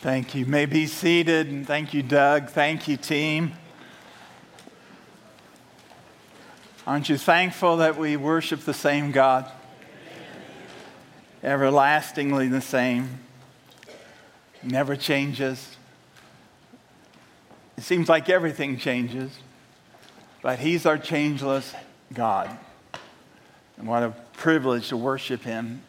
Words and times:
Thank 0.00 0.34
you. 0.34 0.44
May 0.44 0.66
be 0.66 0.86
seated. 0.86 1.48
And 1.48 1.66
thank 1.66 1.94
you, 1.94 2.02
Doug. 2.02 2.50
Thank 2.50 2.86
you, 2.86 2.96
team. 2.96 3.54
Aren't 6.86 7.08
you 7.08 7.16
thankful 7.16 7.78
that 7.78 7.96
we 7.96 8.16
worship 8.16 8.60
the 8.60 8.74
same 8.74 9.10
God? 9.10 9.50
Everlastingly 11.42 12.48
the 12.48 12.60
same. 12.60 13.20
Never 14.62 14.96
changes. 14.96 15.76
It 17.76 17.82
seems 17.82 18.08
like 18.08 18.28
everything 18.28 18.78
changes, 18.78 19.36
but 20.42 20.58
He's 20.58 20.86
our 20.86 20.98
changeless 20.98 21.74
God. 22.12 22.56
And 23.78 23.88
what 23.88 24.02
a 24.02 24.10
privilege 24.34 24.88
to 24.90 24.96
worship 24.96 25.42
Him 25.42 25.82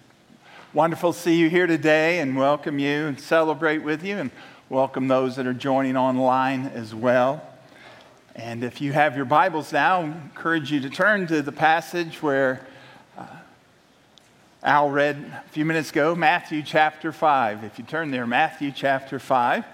Wonderful 0.78 1.12
to 1.12 1.18
see 1.18 1.38
you 1.38 1.50
here 1.50 1.66
today 1.66 2.20
and 2.20 2.38
welcome 2.38 2.78
you 2.78 3.08
and 3.08 3.20
celebrate 3.20 3.80
with 3.80 4.04
you 4.04 4.18
and 4.18 4.30
welcome 4.70 5.08
those 5.08 5.36
that 5.38 5.48
are 5.48 5.54
joining 5.56 5.98
online 5.98 6.68
as 6.68 6.94
well. 6.94 7.42
And 8.36 8.64
if 8.64 8.80
you 8.80 8.92
have 8.92 9.16
your 9.16 9.26
Bibles 9.26 9.74
now, 9.74 10.02
I 10.02 10.04
encourage 10.04 10.72
you 10.72 10.80
to 10.82 10.90
turn 10.92 11.26
to 11.30 11.42
the 11.42 11.52
passage 11.52 12.22
where 12.22 12.64
uh, 13.18 13.26
Al 14.62 14.92
read 14.92 15.16
a 15.48 15.50
few 15.50 15.66
minutes 15.66 15.90
ago, 15.90 16.14
Matthew 16.14 16.62
chapter 16.62 17.12
5. 17.12 17.64
If 17.64 17.80
you 17.80 17.84
turn 17.84 18.12
there, 18.12 18.28
Matthew 18.28 18.72
chapter 18.72 19.18
5. 19.18 19.66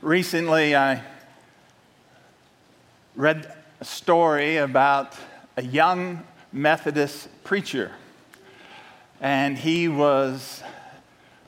Recently, 0.00 0.74
I 0.74 1.04
read 3.14 3.54
a 3.78 3.84
story 3.84 4.56
about 4.56 5.14
a 5.56 5.62
young 5.62 6.24
Methodist 6.52 7.28
preacher. 7.44 7.92
And 9.20 9.56
he 9.58 9.88
was 9.88 10.62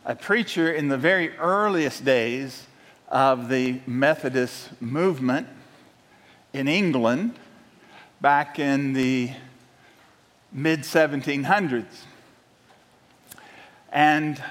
a 0.04 0.14
preacher 0.14 0.72
in 0.72 0.88
the 0.88 0.98
very 0.98 1.36
earliest 1.38 2.04
days 2.04 2.66
of 3.08 3.48
the 3.48 3.80
Methodist 3.86 4.70
movement 4.80 5.48
in 6.52 6.68
England 6.68 7.34
back 8.20 8.58
in 8.58 8.92
the 8.92 9.30
mid 10.52 10.80
1700s. 10.80 11.84
And 13.92 14.42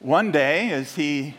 one 0.00 0.30
day, 0.30 0.70
as 0.70 0.94
he 0.94 1.34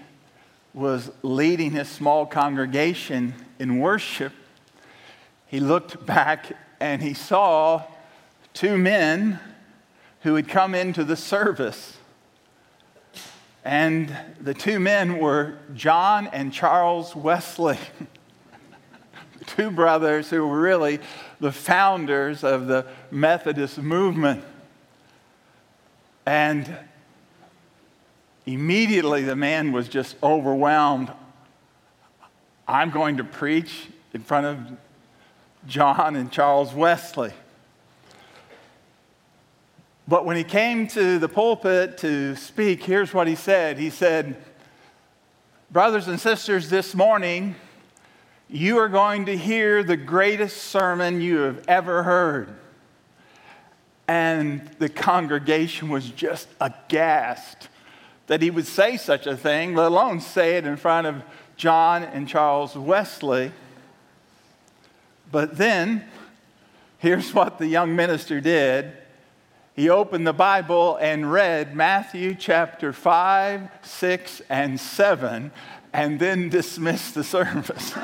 was 0.73 1.11
leading 1.21 1.71
his 1.71 1.87
small 1.87 2.25
congregation 2.25 3.33
in 3.59 3.79
worship, 3.79 4.33
he 5.47 5.59
looked 5.59 6.05
back 6.05 6.51
and 6.79 7.01
he 7.01 7.13
saw 7.13 7.83
two 8.57 8.75
men 8.75 9.39
who 10.21 10.33
had 10.33 10.47
come 10.47 10.73
into 10.73 11.03
the 11.03 11.15
service. 11.15 11.95
And 13.63 14.17
the 14.41 14.55
two 14.55 14.79
men 14.79 15.19
were 15.19 15.59
John 15.75 16.25
and 16.25 16.51
Charles 16.51 17.15
Wesley, 17.15 17.77
two 19.45 19.69
brothers 19.69 20.31
who 20.31 20.47
were 20.47 20.59
really 20.59 20.99
the 21.39 21.51
founders 21.51 22.43
of 22.43 22.65
the 22.65 22.87
Methodist 23.11 23.77
movement. 23.77 24.43
And 26.25 26.75
immediately 28.47 29.23
the 29.23 29.35
man 29.35 29.71
was 29.71 29.87
just 29.87 30.15
overwhelmed. 30.23 31.11
I'm 32.67 32.89
going 32.89 33.17
to 33.17 33.23
preach 33.23 33.85
in 34.15 34.23
front 34.23 34.47
of 34.47 34.77
John 35.67 36.15
and 36.15 36.31
Charles 36.31 36.73
Wesley. 36.73 37.33
But 40.07 40.23
when 40.23 40.37
he 40.37 40.43
came 40.45 40.87
to 40.89 41.19
the 41.19 41.27
pulpit 41.27 41.97
to 41.97 42.35
speak, 42.37 42.83
here's 42.83 43.13
what 43.13 43.27
he 43.27 43.35
said. 43.35 43.77
He 43.77 43.89
said, 43.89 44.37
Brothers 45.69 46.07
and 46.07 46.17
sisters, 46.17 46.69
this 46.69 46.95
morning, 46.95 47.55
you 48.49 48.77
are 48.77 48.87
going 48.87 49.25
to 49.25 49.35
hear 49.35 49.83
the 49.83 49.97
greatest 49.97 50.57
sermon 50.57 51.19
you 51.19 51.39
have 51.39 51.61
ever 51.67 52.03
heard. 52.03 52.55
And 54.07 54.65
the 54.79 54.87
congregation 54.87 55.89
was 55.89 56.09
just 56.09 56.47
aghast 56.61 57.67
that 58.27 58.41
he 58.41 58.49
would 58.49 58.65
say 58.65 58.95
such 58.95 59.27
a 59.27 59.35
thing, 59.35 59.75
let 59.75 59.87
alone 59.87 60.21
say 60.21 60.55
it 60.55 60.65
in 60.65 60.77
front 60.77 61.07
of 61.07 61.21
John 61.57 62.03
and 62.03 62.29
Charles 62.29 62.77
Wesley. 62.77 63.51
But 65.29 65.57
then, 65.57 66.05
here's 66.99 67.33
what 67.33 67.57
the 67.57 67.67
young 67.67 67.93
minister 67.93 68.39
did. 68.39 68.93
He 69.77 69.89
opened 69.89 70.25
the 70.25 70.33
Bible 70.33 70.97
and 70.99 71.31
read 71.31 71.75
Matthew 71.75 72.33
chapter 72.33 72.91
5, 72.91 73.69
6, 73.83 74.41
and 74.49 74.79
7, 74.79 75.51
and 75.93 76.19
then 76.19 76.49
dismissed 76.49 77.13
the 77.13 77.23
service. 77.23 77.95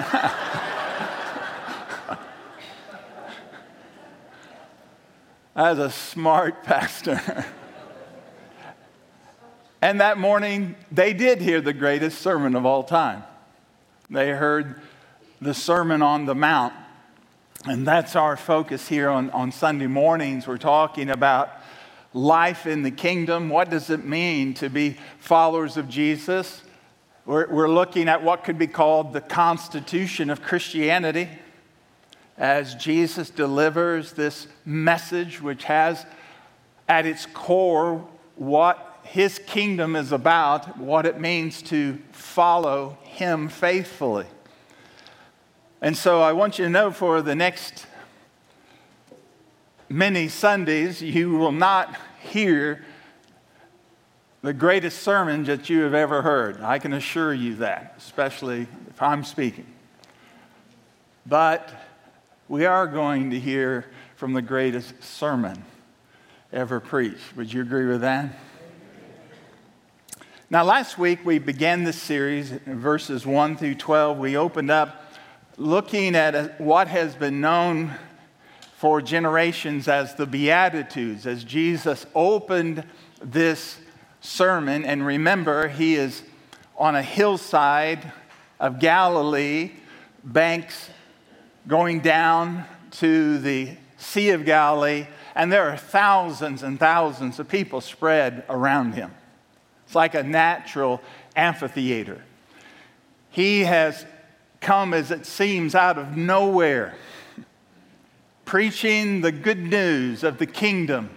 As 5.56 5.80
a 5.80 5.90
smart 5.90 6.64
pastor. 6.64 7.44
and 9.82 10.00
that 10.00 10.20
morning, 10.20 10.76
they 10.92 11.14
did 11.14 11.42
hear 11.42 11.60
the 11.60 11.74
greatest 11.74 12.22
sermon 12.22 12.56
of 12.56 12.68
all 12.68 12.84
time. 12.84 13.24
They 14.12 14.30
heard 14.30 14.80
the 15.42 15.56
Sermon 15.56 16.04
on 16.04 16.28
the 16.28 16.36
Mount. 16.36 16.74
And 17.66 17.88
that's 17.88 18.16
our 18.16 18.38
focus 18.38 18.90
here 18.90 19.10
on, 19.10 19.32
on 19.32 19.52
Sunday 19.52 19.88
mornings. 19.88 20.46
We're 20.46 20.58
talking 20.58 21.10
about 21.10 21.63
life 22.14 22.66
in 22.68 22.84
the 22.84 22.92
kingdom. 22.92 23.50
What 23.50 23.70
does 23.70 23.90
it 23.90 24.06
mean 24.06 24.54
to 24.56 24.70
be 24.70 24.98
followers 25.20 25.78
of 25.78 25.90
Jesus? 25.90 26.64
We're, 27.26 27.48
we're 27.50 27.70
looking 27.70 28.08
at 28.08 28.24
what 28.24 28.44
could 28.44 28.58
be 28.58 28.68
called 28.68 29.14
the 29.14 29.22
constitution 29.22 30.30
of 30.30 30.42
Christianity 30.42 31.30
as 32.38 32.76
Jesus 32.76 33.30
delivers 33.30 34.14
this 34.14 34.48
message, 34.66 35.42
which 35.42 35.66
has 35.66 36.06
at 36.88 37.06
its 37.06 37.26
core 37.28 38.08
what 38.36 39.00
his 39.04 39.40
kingdom 39.40 39.96
is 39.96 40.12
about, 40.12 40.78
what 40.78 41.06
it 41.06 41.20
means 41.20 41.62
to 41.64 42.00
follow 42.12 42.98
him 43.04 43.48
faithfully. 43.48 44.26
And 45.82 45.96
so 45.96 46.22
I 46.22 46.32
want 46.34 46.58
you 46.58 46.66
to 46.66 46.72
know 46.72 46.92
for 46.92 47.22
the 47.22 47.36
next 47.36 47.86
many 49.90 50.28
Sundays, 50.28 51.02
you 51.02 51.32
will 51.32 51.52
not 51.52 51.96
hear 52.22 52.84
the 54.42 54.54
greatest 54.54 55.04
sermon 55.04 55.46
that 55.46 55.70
you 55.70 55.82
have 55.82 55.94
ever 55.94 56.22
heard. 56.22 56.62
I 56.62 56.80
can 56.80 56.94
assure 56.94 57.34
you 57.34 57.56
that, 57.56 57.96
especially 57.98 58.68
if 58.90 59.02
I'm 59.02 59.24
speaking. 59.24 59.68
But 61.26 61.70
we 62.50 62.66
are 62.66 62.88
going 62.88 63.32
to 63.32 63.40
hear 63.40 63.86
from 64.16 64.34
the 64.34 64.42
greatest 64.42 65.02
sermon 65.02 65.64
ever 66.52 66.80
preached. 66.80 67.36
Would 67.38 67.54
you 67.54 67.62
agree 67.62 67.86
with 67.86 68.02
that? 68.02 68.38
Now, 70.50 70.64
last 70.64 70.98
week 70.98 71.26
we 71.26 71.40
began 71.40 71.84
this 71.84 72.00
series 72.00 72.52
verses 72.52 73.26
1 73.26 73.58
through 73.58 73.76
12. 73.76 74.18
We 74.18 74.38
opened 74.38 74.70
up 74.70 75.14
looking 75.58 76.16
at 76.16 76.60
what 76.60 76.90
has 76.90 77.16
been 77.16 77.42
known 77.42 77.94
for 78.84 79.02
generations 79.02 79.88
as 79.88 80.14
the 80.16 80.26
Beatitudes, 80.26 81.26
as 81.26 81.46
Jesus 81.46 82.06
opened 82.14 82.84
this 83.22 83.78
sermon. 84.20 84.84
And 84.84 85.06
remember, 85.06 85.70
he 85.70 85.96
is 85.96 86.22
on 86.76 86.94
a 86.94 87.02
hillside 87.02 88.12
of 88.60 88.82
Galilee, 88.82 89.72
banks 90.22 90.90
going 91.66 92.02
down 92.02 92.66
to 92.92 93.38
the 93.38 93.70
Sea 94.00 94.32
of 94.32 94.44
Galilee, 94.44 95.08
and 95.34 95.50
there 95.50 95.70
are 95.70 95.78
thousands 95.78 96.62
and 96.62 96.78
thousands 96.78 97.40
of 97.40 97.48
people 97.48 97.80
spread 97.80 98.44
around 98.50 98.96
him. 98.96 99.12
It's 99.86 99.96
like 99.96 100.14
a 100.14 100.24
natural 100.24 101.00
amphitheater. 101.38 102.22
He 103.30 103.62
has 103.62 104.06
come, 104.60 104.94
as 104.94 105.10
it 105.10 105.26
seems, 105.26 105.74
out 105.74 105.98
of 105.98 106.18
nowhere, 106.18 106.98
preaching 108.46 109.22
the 109.22 109.32
good 109.32 109.60
news 109.60 110.24
of 110.24 110.38
the 110.38 110.46
kingdom, 110.46 111.10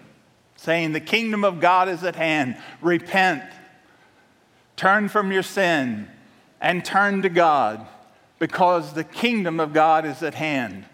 saying, 0.57 0.93
The 0.93 1.01
kingdom 1.01 1.45
of 1.45 1.61
God 1.61 1.89
is 1.89 2.05
at 2.05 2.17
hand. 2.17 2.57
Repent, 2.81 3.43
turn 4.77 5.09
from 5.09 5.33
your 5.33 5.43
sin, 5.43 6.09
and 6.61 6.85
turn 6.85 7.23
to 7.23 7.29
God, 7.29 7.87
because 8.39 8.93
the 8.93 9.05
kingdom 9.05 9.61
of 9.61 9.73
God 9.73 10.05
is 10.05 10.23
at 10.23 10.35
hand. 10.35 10.85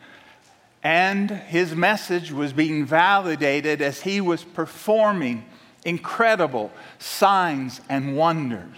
And 0.83 1.31
his 1.31 1.77
message 1.77 2.33
was 2.33 2.53
being 2.53 2.85
validated 2.85 3.81
as 3.81 4.01
he 4.01 4.21
was 4.21 4.43
performing 4.43 5.45
incredible 5.85 6.73
signs 6.99 7.81
and 7.89 8.17
wonders, 8.17 8.77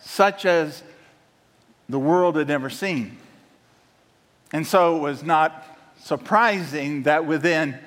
such 0.00 0.44
as 0.44 0.82
the 1.88 1.98
world 1.98 2.36
had 2.36 2.48
never 2.48 2.70
seen. 2.70 3.16
And 4.52 4.66
so 4.66 4.96
it 4.96 5.00
was 5.00 5.22
not 5.22 5.75
surprising 5.98 7.04
that 7.04 7.26
within 7.26 7.78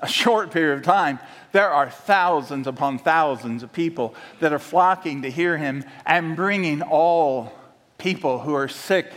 a 0.00 0.08
short 0.08 0.50
period 0.50 0.78
of 0.78 0.84
time, 0.84 1.18
There 1.56 1.70
are 1.70 1.88
thousands 1.88 2.66
upon 2.66 2.98
thousands 2.98 3.62
of 3.62 3.72
people 3.72 4.14
that 4.40 4.52
are 4.52 4.58
flocking 4.58 5.22
to 5.22 5.30
hear 5.30 5.56
him 5.56 5.84
and 6.04 6.36
bringing 6.36 6.82
all 6.82 7.50
people 7.96 8.40
who 8.40 8.54
are 8.54 8.68
sick 8.68 9.10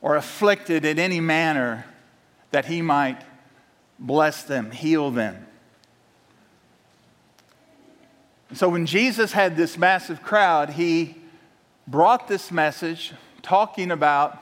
or 0.00 0.14
afflicted 0.14 0.84
in 0.84 1.00
any 1.00 1.18
manner 1.18 1.86
that 2.52 2.66
he 2.66 2.82
might 2.82 3.20
bless 3.98 4.44
them, 4.44 4.70
heal 4.70 5.10
them. 5.10 5.44
So 8.52 8.68
when 8.68 8.86
Jesus 8.86 9.32
had 9.32 9.56
this 9.56 9.76
massive 9.76 10.22
crowd, 10.22 10.70
he 10.70 11.16
brought 11.88 12.28
this 12.28 12.52
message 12.52 13.12
talking 13.42 13.90
about 13.90 14.40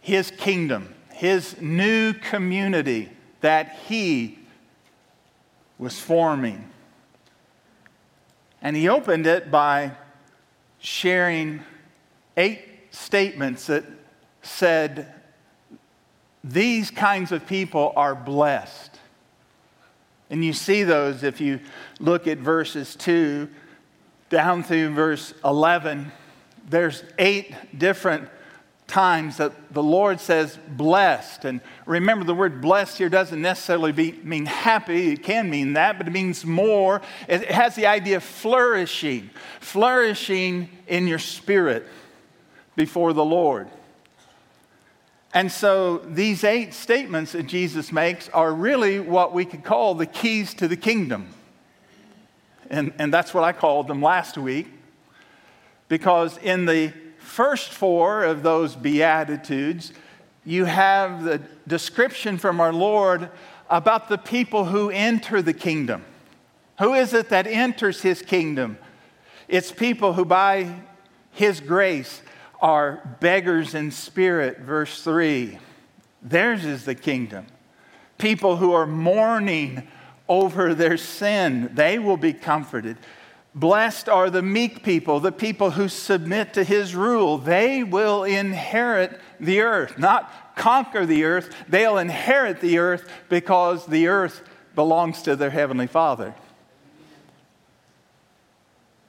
his 0.00 0.30
kingdom, 0.30 0.94
his 1.22 1.60
new 1.60 2.12
community 2.12 3.08
that 3.42 3.76
he 3.86 4.36
was 5.78 6.00
forming. 6.00 6.68
And 8.60 8.74
he 8.74 8.88
opened 8.88 9.28
it 9.28 9.48
by 9.48 9.92
sharing 10.80 11.62
eight 12.36 12.64
statements 12.90 13.68
that 13.68 13.84
said, 14.42 15.14
These 16.42 16.90
kinds 16.90 17.30
of 17.30 17.46
people 17.46 17.92
are 17.94 18.16
blessed. 18.16 18.98
And 20.28 20.44
you 20.44 20.52
see 20.52 20.82
those 20.82 21.22
if 21.22 21.40
you 21.40 21.60
look 22.00 22.26
at 22.26 22.38
verses 22.38 22.96
2 22.96 23.48
down 24.28 24.64
through 24.64 24.92
verse 24.92 25.34
11. 25.44 26.10
There's 26.68 27.04
eight 27.16 27.54
different 27.78 28.28
times 28.92 29.38
that 29.38 29.72
the 29.72 29.82
Lord 29.82 30.20
says 30.20 30.58
blessed. 30.68 31.46
And 31.46 31.62
remember, 31.86 32.26
the 32.26 32.34
word 32.34 32.60
blessed 32.60 32.98
here 32.98 33.08
doesn't 33.08 33.40
necessarily 33.40 33.90
be, 33.90 34.12
mean 34.22 34.44
happy. 34.44 35.12
It 35.12 35.22
can 35.22 35.48
mean 35.48 35.72
that, 35.72 35.96
but 35.96 36.06
it 36.06 36.10
means 36.10 36.44
more. 36.44 37.00
It 37.26 37.50
has 37.50 37.74
the 37.74 37.86
idea 37.86 38.18
of 38.18 38.22
flourishing, 38.22 39.30
flourishing 39.60 40.68
in 40.86 41.06
your 41.06 41.18
spirit 41.18 41.88
before 42.76 43.14
the 43.14 43.24
Lord. 43.24 43.68
And 45.32 45.50
so 45.50 45.96
these 45.96 46.44
eight 46.44 46.74
statements 46.74 47.32
that 47.32 47.46
Jesus 47.46 47.92
makes 47.92 48.28
are 48.28 48.52
really 48.52 49.00
what 49.00 49.32
we 49.32 49.46
could 49.46 49.64
call 49.64 49.94
the 49.94 50.04
keys 50.04 50.52
to 50.54 50.68
the 50.68 50.76
kingdom. 50.76 51.28
And, 52.68 52.92
and 52.98 53.10
that's 53.12 53.32
what 53.32 53.42
I 53.42 53.52
called 53.52 53.88
them 53.88 54.02
last 54.02 54.36
week. 54.36 54.68
Because 55.88 56.36
in 56.36 56.66
the 56.66 56.92
first 57.22 57.72
four 57.72 58.24
of 58.24 58.42
those 58.42 58.76
Beatitudes, 58.76 59.92
you 60.44 60.64
have 60.64 61.24
the 61.24 61.40
description 61.66 62.36
from 62.36 62.60
our 62.60 62.72
Lord 62.72 63.30
about 63.70 64.08
the 64.08 64.18
people 64.18 64.66
who 64.66 64.90
enter 64.90 65.40
the 65.40 65.54
kingdom. 65.54 66.04
Who 66.78 66.94
is 66.94 67.14
it 67.14 67.28
that 67.30 67.46
enters 67.46 68.02
his 68.02 68.22
kingdom? 68.22 68.76
It's 69.48 69.72
people 69.72 70.14
who, 70.14 70.24
by 70.24 70.80
his 71.30 71.60
grace, 71.60 72.22
are 72.60 73.16
beggars 73.20 73.74
in 73.74 73.90
spirit, 73.90 74.58
verse 74.60 75.02
3. 75.02 75.58
Theirs 76.22 76.64
is 76.64 76.84
the 76.84 76.94
kingdom. 76.94 77.46
People 78.18 78.56
who 78.56 78.72
are 78.72 78.86
mourning 78.86 79.88
over 80.28 80.74
their 80.74 80.96
sin, 80.96 81.70
they 81.74 81.98
will 81.98 82.16
be 82.16 82.32
comforted. 82.32 82.96
Blessed 83.54 84.08
are 84.08 84.30
the 84.30 84.42
meek 84.42 84.82
people, 84.82 85.20
the 85.20 85.32
people 85.32 85.72
who 85.72 85.88
submit 85.88 86.54
to 86.54 86.64
his 86.64 86.94
rule. 86.94 87.36
They 87.36 87.82
will 87.82 88.24
inherit 88.24 89.20
the 89.38 89.60
earth, 89.60 89.98
not 89.98 90.56
conquer 90.56 91.04
the 91.04 91.24
earth. 91.24 91.54
They'll 91.68 91.98
inherit 91.98 92.60
the 92.60 92.78
earth 92.78 93.08
because 93.28 93.86
the 93.86 94.08
earth 94.08 94.42
belongs 94.74 95.22
to 95.22 95.36
their 95.36 95.50
heavenly 95.50 95.86
Father. 95.86 96.34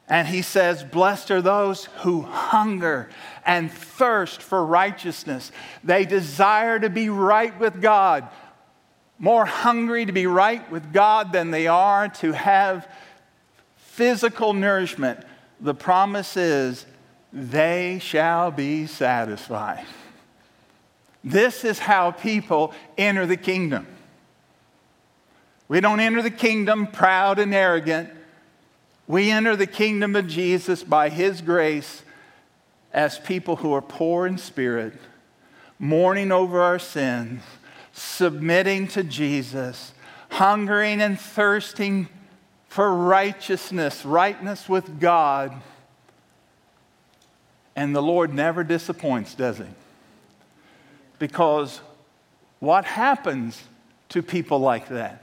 And 0.10 0.28
he 0.28 0.42
says, 0.42 0.84
Blessed 0.84 1.32
are 1.32 1.42
those 1.42 1.86
who 2.02 2.24
hunger 2.24 3.10
and 3.46 3.72
thirst 3.72 4.42
for 4.42 4.66
righteousness. 4.66 5.52
They 5.86 6.06
desire 6.06 6.80
to 6.80 6.90
be 6.90 7.08
right 7.08 7.58
with 7.58 7.82
God, 7.82 8.28
more 9.18 9.46
hungry 9.46 10.06
to 10.06 10.12
be 10.12 10.28
right 10.28 10.70
with 10.70 10.92
God 10.92 11.32
than 11.32 11.52
they 11.52 11.68
are 11.68 12.10
to 12.10 12.34
have 12.34 12.88
physical 13.94 14.54
nourishment. 14.54 15.20
The 15.62 15.76
promise 15.76 16.36
is, 16.36 16.88
they 17.32 18.00
shall 18.02 18.50
be 18.50 18.88
satisfied. 18.88 19.86
This 21.24 21.64
is 21.64 21.78
how 21.78 22.10
people 22.10 22.74
enter 22.98 23.28
the 23.28 23.38
kingdom. 23.38 23.86
We 25.68 25.80
don't 25.80 26.00
enter 26.00 26.24
the 26.24 26.32
kingdom 26.32 26.88
proud 26.88 27.38
and 27.38 27.54
arrogant. 27.54 28.10
We 29.08 29.30
enter 29.30 29.56
the 29.56 29.68
kingdom 29.68 30.16
of 30.16 30.28
Jesus 30.28 30.84
by 30.84 31.10
His 31.10 31.42
grace 31.42 32.02
as 32.94 33.20
people 33.20 33.58
who 33.58 33.74
are 33.74 33.82
poor 33.82 34.26
in 34.26 34.40
spirit, 34.40 34.94
mourning 35.78 36.32
over 36.32 36.62
our 36.62 36.80
sins, 36.80 37.44
submitting 37.94 38.88
to 38.88 39.04
Jesus, 39.04 39.94
hungering 40.30 41.00
and 41.00 41.20
thirsting 41.20 42.10
for 42.74 42.92
righteousness, 42.92 44.04
rightness 44.04 44.68
with 44.68 45.00
God. 45.00 45.54
And 47.76 47.96
the 47.96 48.02
Lord 48.02 48.34
never 48.34 48.64
disappoints, 48.64 49.36
does 49.36 49.60
He? 49.60 49.66
Because 51.20 51.82
what 52.58 52.84
happens 52.84 53.62
to 54.10 54.24
people 54.24 54.58
like 54.58 54.88
that? 54.88 55.22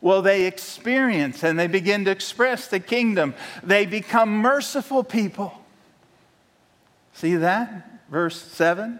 Well, 0.00 0.20
they 0.20 0.46
experience 0.46 1.44
and 1.44 1.56
they 1.56 1.68
begin 1.68 2.04
to 2.06 2.10
express 2.10 2.66
the 2.66 2.80
kingdom. 2.80 3.34
They 3.62 3.86
become 3.86 4.38
merciful 4.38 5.04
people. 5.04 5.54
See 7.12 7.36
that? 7.36 8.00
Verse 8.10 8.42
7. 8.42 8.98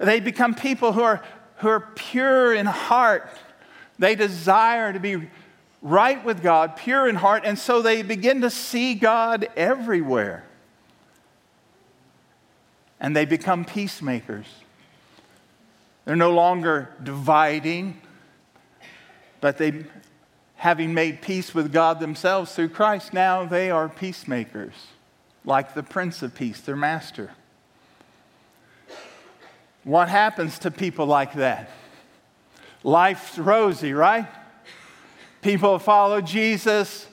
They 0.00 0.18
become 0.18 0.56
people 0.56 0.92
who 0.92 1.02
are, 1.02 1.22
who 1.58 1.68
are 1.68 1.88
pure 1.94 2.52
in 2.52 2.66
heart. 2.66 3.30
They 4.00 4.16
desire 4.16 4.92
to 4.92 4.98
be 4.98 5.28
right 5.82 6.22
with 6.24 6.42
God, 6.42 6.76
pure 6.76 7.08
in 7.08 7.16
heart, 7.16 7.42
and 7.44 7.58
so 7.58 7.82
they 7.82 8.02
begin 8.02 8.40
to 8.42 8.50
see 8.50 8.94
God 8.94 9.48
everywhere. 9.56 10.44
And 12.98 13.16
they 13.16 13.24
become 13.24 13.64
peacemakers. 13.64 14.46
They're 16.04 16.16
no 16.16 16.32
longer 16.32 16.90
dividing, 17.02 18.00
but 19.40 19.56
they 19.56 19.84
having 20.60 20.92
made 20.92 21.22
peace 21.22 21.54
with 21.54 21.72
God 21.72 22.00
themselves 22.00 22.54
through 22.54 22.68
Christ, 22.68 23.14
now 23.14 23.46
they 23.46 23.70
are 23.70 23.88
peacemakers, 23.88 24.74
like 25.42 25.72
the 25.72 25.82
Prince 25.82 26.20
of 26.20 26.34
Peace, 26.34 26.60
their 26.60 26.76
master. 26.76 27.30
What 29.84 30.10
happens 30.10 30.58
to 30.58 30.70
people 30.70 31.06
like 31.06 31.32
that? 31.34 31.70
Life's 32.84 33.38
rosy, 33.38 33.94
right? 33.94 34.26
People 35.42 35.78
follow 35.78 36.20
Jesus, 36.20 37.06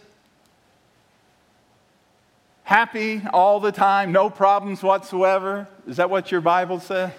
happy 2.63 3.22
all 3.31 3.60
the 3.60 3.72
time, 3.72 4.12
no 4.12 4.29
problems 4.29 4.84
whatsoever. 4.84 5.67
Is 5.88 5.98
that 5.98 6.10
what 6.10 6.31
your 6.31 6.41
Bible 6.41 6.79
says? 6.79 7.12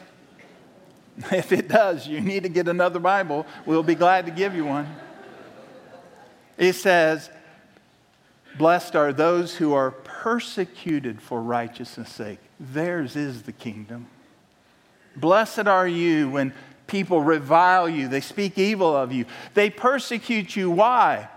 If 1.33 1.51
it 1.51 1.67
does, 1.67 2.07
you 2.07 2.21
need 2.21 2.45
to 2.45 2.49
get 2.49 2.69
another 2.69 3.01
Bible. 3.01 3.45
We'll 3.67 3.83
be 3.83 3.97
glad 3.97 4.27
to 4.27 4.33
give 4.33 4.55
you 4.55 4.65
one. 4.65 4.87
It 6.57 6.75
says, 6.75 7.29
Blessed 8.57 8.95
are 8.95 9.13
those 9.13 9.57
who 9.57 9.73
are 9.73 9.91
persecuted 9.91 11.21
for 11.21 11.41
righteousness' 11.41 12.13
sake. 12.13 12.39
Theirs 12.59 13.17
is 13.17 13.43
the 13.43 13.53
kingdom. 13.53 14.07
Blessed 15.17 15.67
are 15.67 15.89
you 15.89 16.31
when 16.31 16.53
people 16.89 17.23
revile 17.23 17.89
you, 17.89 18.09
they 18.09 18.21
speak 18.21 18.59
evil 18.59 18.97
of 18.97 19.13
you, 19.13 19.27
they 19.55 19.71
persecute 19.71 20.57
you. 20.57 20.71
Why? 20.71 21.29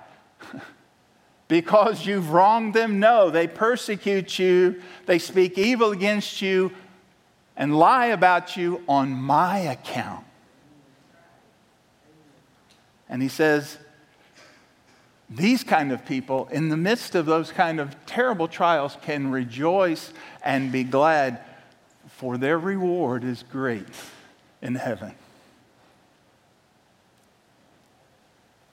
because 1.48 2.06
you've 2.08 2.32
wronged 2.32 2.74
them? 2.74 3.00
No, 3.00 3.30
they 3.30 3.46
persecute 3.46 4.40
you, 4.40 4.82
they 5.06 5.20
speak 5.20 5.58
evil 5.60 5.92
against 5.92 6.42
you, 6.42 6.72
and 7.56 7.78
lie 7.78 8.08
about 8.08 8.58
you 8.58 8.82
on 8.88 9.12
my 9.12 9.60
account. 9.60 10.26
And 13.08 13.22
he 13.22 13.28
says, 13.28 13.78
these 15.30 15.64
kind 15.64 15.92
of 15.92 16.06
people, 16.06 16.48
in 16.52 16.70
the 16.70 16.78
midst 16.78 17.16
of 17.16 17.26
those 17.26 17.52
kind 17.52 17.80
of 17.80 17.96
terrible 18.06 18.48
trials, 18.48 18.98
can 19.02 19.32
rejoice 19.32 20.14
and 20.44 20.72
be 20.72 20.84
glad, 20.84 21.40
for 22.08 22.38
their 22.38 22.58
reward 22.58 23.24
is 23.24 23.44
great 23.52 23.86
in 24.62 24.76
heaven. 24.76 25.14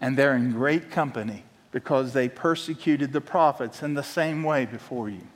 And 0.01 0.17
they're 0.17 0.37
in 0.37 0.53
great 0.53 0.91
company 0.91 1.45
because 1.73 2.13
they 2.13 2.29
persecuted 2.29 3.13
the 3.13 3.21
prophets 3.21 3.83
in 3.83 3.95
the 3.95 4.03
same 4.03 4.43
way 4.43 4.65
before 4.65 5.09
you. 5.09 5.27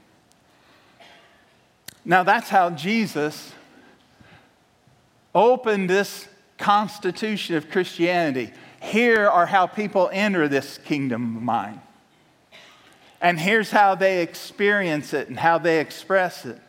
Now, 2.04 2.22
that's 2.22 2.48
how 2.48 2.70
Jesus 2.70 3.52
opened 5.34 5.88
this 5.88 6.28
constitution 6.58 7.56
of 7.56 7.70
Christianity. 7.70 8.52
here 8.80 9.28
are 9.28 9.46
how 9.46 9.66
people 9.66 10.10
enter 10.12 10.48
this 10.48 10.78
kingdom 10.78 11.36
of 11.36 11.42
mine. 11.42 11.80
And 13.20 13.38
here's 13.38 13.70
how 13.70 13.94
they 13.94 14.22
experience 14.22 15.14
it 15.14 15.28
and 15.28 15.38
how 15.38 15.58
they 15.58 15.78
express 15.78 16.44
it. 16.44 16.60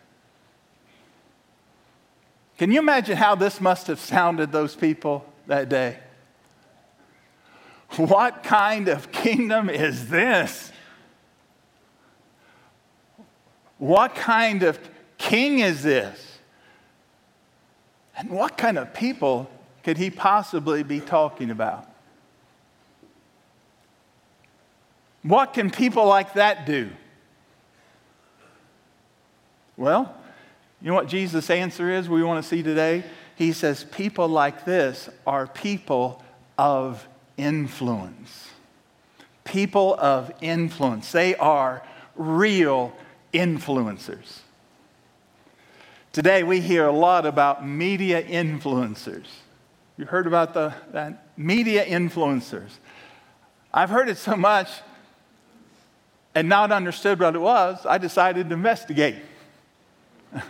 Can 2.59 2.71
you 2.71 2.79
imagine 2.79 3.17
how 3.17 3.33
this 3.33 3.59
must 3.59 3.87
have 3.87 3.99
sounded 3.99 4.51
those 4.51 4.75
people 4.75 5.25
that 5.47 5.69
day? 5.69 5.97
What 7.97 8.43
kind 8.43 8.87
of 8.87 9.11
kingdom 9.11 9.69
is 9.69 10.09
this? 10.09 10.71
What 13.77 14.15
kind 14.15 14.63
of 14.63 14.79
king 15.17 15.59
is 15.59 15.83
this? 15.83 16.39
And 18.17 18.29
what 18.29 18.57
kind 18.57 18.77
of 18.77 18.93
people 18.93 19.49
could 19.83 19.97
he 19.97 20.09
possibly 20.09 20.83
be 20.83 20.99
talking 20.99 21.51
about? 21.51 21.87
What 25.23 25.53
can 25.53 25.69
people 25.69 26.05
like 26.05 26.33
that 26.33 26.65
do? 26.65 26.89
Well, 29.77 30.15
you 30.81 30.89
know 30.89 30.95
what 30.95 31.07
Jesus' 31.07 31.49
answer 31.49 31.89
is 31.89 32.09
we 32.09 32.23
want 32.23 32.43
to 32.43 32.47
see 32.47 32.61
today? 32.61 33.03
He 33.35 33.53
says, 33.53 33.83
People 33.85 34.27
like 34.27 34.65
this 34.65 35.09
are 35.25 35.47
people 35.47 36.21
of 36.57 37.07
influence. 37.37 38.49
People 39.43 39.95
of 39.99 40.31
influence. 40.41 41.11
They 41.11 41.35
are 41.35 41.83
real 42.15 42.93
influencers. 43.33 44.39
Today 46.11 46.43
we 46.43 46.61
hear 46.61 46.85
a 46.85 46.91
lot 46.91 47.25
about 47.25 47.67
media 47.67 48.21
influencers. 48.21 49.25
You 49.97 50.05
heard 50.05 50.27
about 50.27 50.53
the 50.53 50.73
that 50.91 51.27
media 51.37 51.85
influencers. 51.85 52.69
I've 53.73 53.89
heard 53.89 54.09
it 54.09 54.17
so 54.17 54.35
much 54.35 54.69
and 56.35 56.49
not 56.49 56.71
understood 56.71 57.19
what 57.19 57.35
it 57.35 57.39
was, 57.39 57.85
I 57.85 57.97
decided 57.97 58.49
to 58.49 58.55
investigate. 58.55 59.17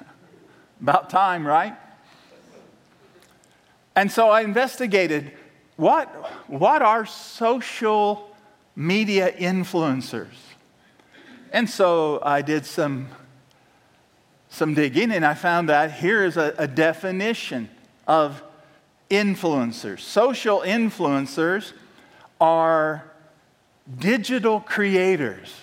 About 0.81 1.09
time, 1.09 1.45
right? 1.45 1.75
And 3.95 4.11
so 4.11 4.29
I 4.29 4.41
investigated 4.41 5.31
what, 5.75 6.07
what 6.47 6.81
are 6.81 7.05
social 7.05 8.29
media 8.75 9.31
influencers? 9.31 10.33
And 11.51 11.69
so 11.69 12.19
I 12.23 12.41
did 12.41 12.65
some, 12.65 13.09
some 14.49 14.73
digging 14.73 15.11
and 15.11 15.25
I 15.25 15.33
found 15.33 15.69
that 15.69 15.93
here 15.93 16.23
is 16.23 16.37
a, 16.37 16.53
a 16.57 16.67
definition 16.67 17.69
of 18.07 18.41
influencers. 19.09 19.99
Social 19.99 20.61
influencers 20.61 21.73
are 22.41 23.05
digital 23.99 24.59
creators. 24.59 25.53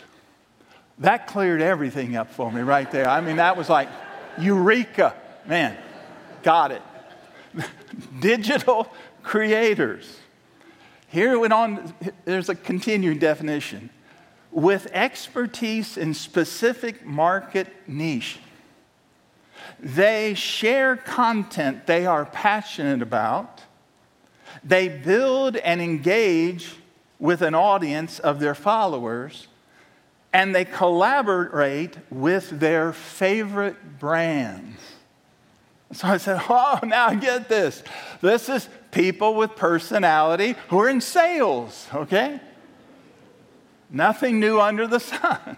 That 0.99 1.27
cleared 1.27 1.63
everything 1.63 2.17
up 2.17 2.31
for 2.31 2.53
me 2.53 2.61
right 2.61 2.91
there. 2.91 3.09
I 3.09 3.21
mean, 3.21 3.37
that 3.37 3.57
was 3.57 3.69
like, 3.69 3.89
Eureka. 4.39 5.15
Man, 5.47 5.77
got 6.43 6.73
it. 6.73 6.83
Digital 8.21 8.93
creators. 9.23 10.19
Here 11.09 11.33
it 11.33 11.39
went 11.39 11.53
on, 11.53 11.95
there's 12.25 12.49
a 12.49 12.55
continuing 12.55 13.19
definition. 13.19 13.91
With 14.53 14.87
expertise 14.93 15.97
in 15.97 16.15
specific 16.15 17.05
market 17.05 17.69
niche. 17.87 18.39
They 19.79 20.35
share 20.35 20.97
content 20.97 21.87
they 21.87 22.07
are 22.07 22.25
passionate 22.25 23.03
about. 23.03 23.63
They 24.65 24.89
build 24.89 25.57
and 25.57 25.81
engage 25.81 26.75
with 27.19 27.43
an 27.43 27.55
audience 27.55 28.19
of 28.19 28.41
their 28.41 28.55
followers 28.55 29.47
and 30.33 30.55
they 30.55 30.65
collaborate 30.65 31.97
with 32.11 32.61
their 32.61 32.93
favorite 32.93 33.99
brands. 33.99 34.81
So 35.93 36.09
I 36.09 36.17
said, 36.19 36.41
Oh, 36.49 36.79
now 36.85 37.09
I 37.09 37.15
get 37.17 37.49
this. 37.49 37.83
This 38.21 38.49
is 38.49 38.69
people 38.91 39.35
with 39.35 39.57
personality 39.57 40.55
who 40.69 40.79
are 40.81 40.89
in 40.89 41.01
sales, 41.01 41.89
okay? 41.95 42.41
Nothing 43.91 44.41
new 44.41 44.61
under 44.61 44.87
the 44.87 45.01
sun. 45.01 45.57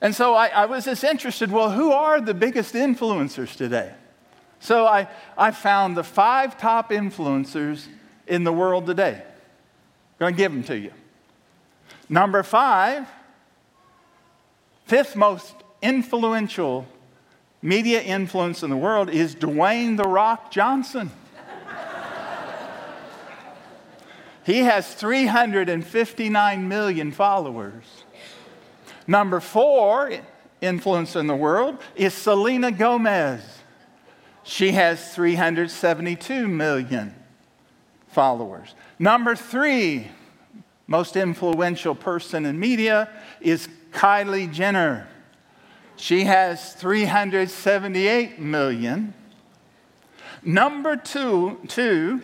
And 0.00 0.14
so 0.14 0.34
I, 0.34 0.48
I, 0.48 0.66
was 0.66 0.84
just 0.84 1.02
interested 1.02 1.50
well, 1.50 1.70
who 1.70 1.90
are 1.92 2.20
the 2.20 2.34
biggest 2.34 2.74
influencers 2.74 3.56
today? 3.56 3.94
So 4.60 4.86
I, 4.86 5.08
I 5.36 5.50
found 5.50 5.96
the 5.96 6.04
five 6.04 6.58
top 6.58 6.90
influencers 6.90 7.86
in 8.26 8.44
the 8.44 8.52
world 8.52 8.86
today. 8.86 9.22
I'm 9.22 10.18
going 10.18 10.34
to 10.34 10.36
give 10.36 10.52
them 10.52 10.62
to 10.64 10.78
you. 10.78 10.92
Number 12.08 12.42
five, 12.42 13.08
fifth 14.84 15.16
most 15.16 15.54
influential 15.80 16.86
media 17.62 18.02
influence 18.02 18.62
in 18.62 18.68
the 18.68 18.76
world 18.76 19.08
is 19.08 19.34
Dwayne 19.34 19.96
The 19.96 20.04
Rock 20.04 20.50
Johnson. 20.50 21.10
He 24.44 24.58
has 24.60 24.94
359 24.94 26.68
million 26.68 27.12
followers. 27.12 27.84
Number 29.06 29.40
four 29.40 30.12
influence 30.60 31.16
in 31.16 31.26
the 31.26 31.36
world 31.36 31.78
is 31.96 32.14
Selena 32.14 32.70
Gomez. 32.70 33.42
She 34.42 34.72
has 34.72 35.14
372 35.14 36.46
million 36.46 37.14
followers. 38.08 38.74
Number 38.98 39.34
three, 39.34 40.08
most 40.86 41.16
influential 41.16 41.94
person 41.94 42.44
in 42.44 42.60
media 42.60 43.08
is 43.40 43.68
Kylie 43.92 44.52
Jenner. 44.52 45.08
She 45.96 46.24
has 46.24 46.74
378 46.74 48.38
million. 48.38 49.14
Number 50.42 50.96
two, 50.96 51.60
two 51.68 52.20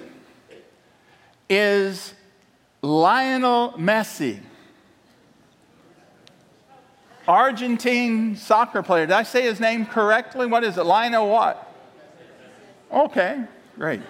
is 1.50 2.14
Lionel 2.80 3.73
Messi. 3.73 4.38
Argentine 7.28 8.37
soccer 8.37 8.83
player. 8.83 9.07
Did 9.07 9.14
I 9.14 9.25
say 9.25 9.42
his 9.42 9.61
name 9.61 9.85
correctly? 9.85 10.47
What 10.47 10.64
is 10.64 10.78
it? 10.78 10.85
Lionel 10.85 11.28
what? 11.28 11.66
Okay, 12.90 13.45
great. 13.76 14.00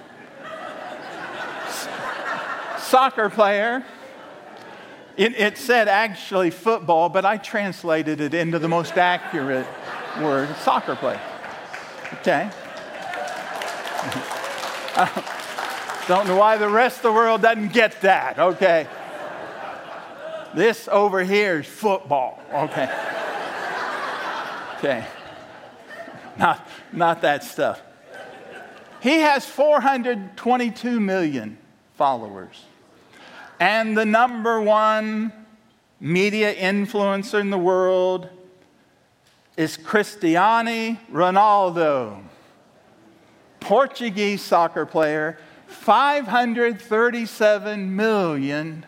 soccer 2.78 3.28
player. 3.28 3.84
It, 5.16 5.38
it, 5.38 5.58
said 5.58 5.88
actually 5.88 6.50
football, 6.50 7.08
but 7.08 7.26
I 7.26 7.36
translated 7.36 8.20
it 8.20 8.32
into 8.32 8.58
the 8.58 8.68
most 8.68 8.96
accurate 8.96 9.66
word 10.20 10.54
soccer 10.56 10.96
player. 10.96 11.20
Okay? 12.20 12.50
don't 16.10 16.26
know 16.26 16.36
why 16.36 16.56
the 16.56 16.68
rest 16.68 16.96
of 16.98 17.02
the 17.04 17.12
world 17.12 17.42
doesn't 17.42 17.72
get 17.72 18.00
that, 18.00 18.36
okay? 18.36 18.88
This 20.54 20.88
over 20.90 21.22
here 21.22 21.60
is 21.60 21.66
football, 21.66 22.42
okay? 22.52 22.90
Okay. 24.78 25.06
Not, 26.36 26.66
not 26.92 27.20
that 27.20 27.44
stuff. 27.44 27.80
He 29.00 29.20
has 29.20 29.46
422 29.46 30.98
million 30.98 31.58
followers 31.94 32.64
and 33.60 33.96
the 33.96 34.06
number 34.06 34.60
one 34.60 35.32
media 36.00 36.52
influencer 36.54 37.38
in 37.38 37.50
the 37.50 37.58
world 37.58 38.28
is 39.56 39.76
Cristiano 39.76 40.98
Ronaldo, 41.12 42.22
Portuguese 43.60 44.42
soccer 44.42 44.86
player, 44.86 45.38
537 45.70 47.96
million 47.96 48.84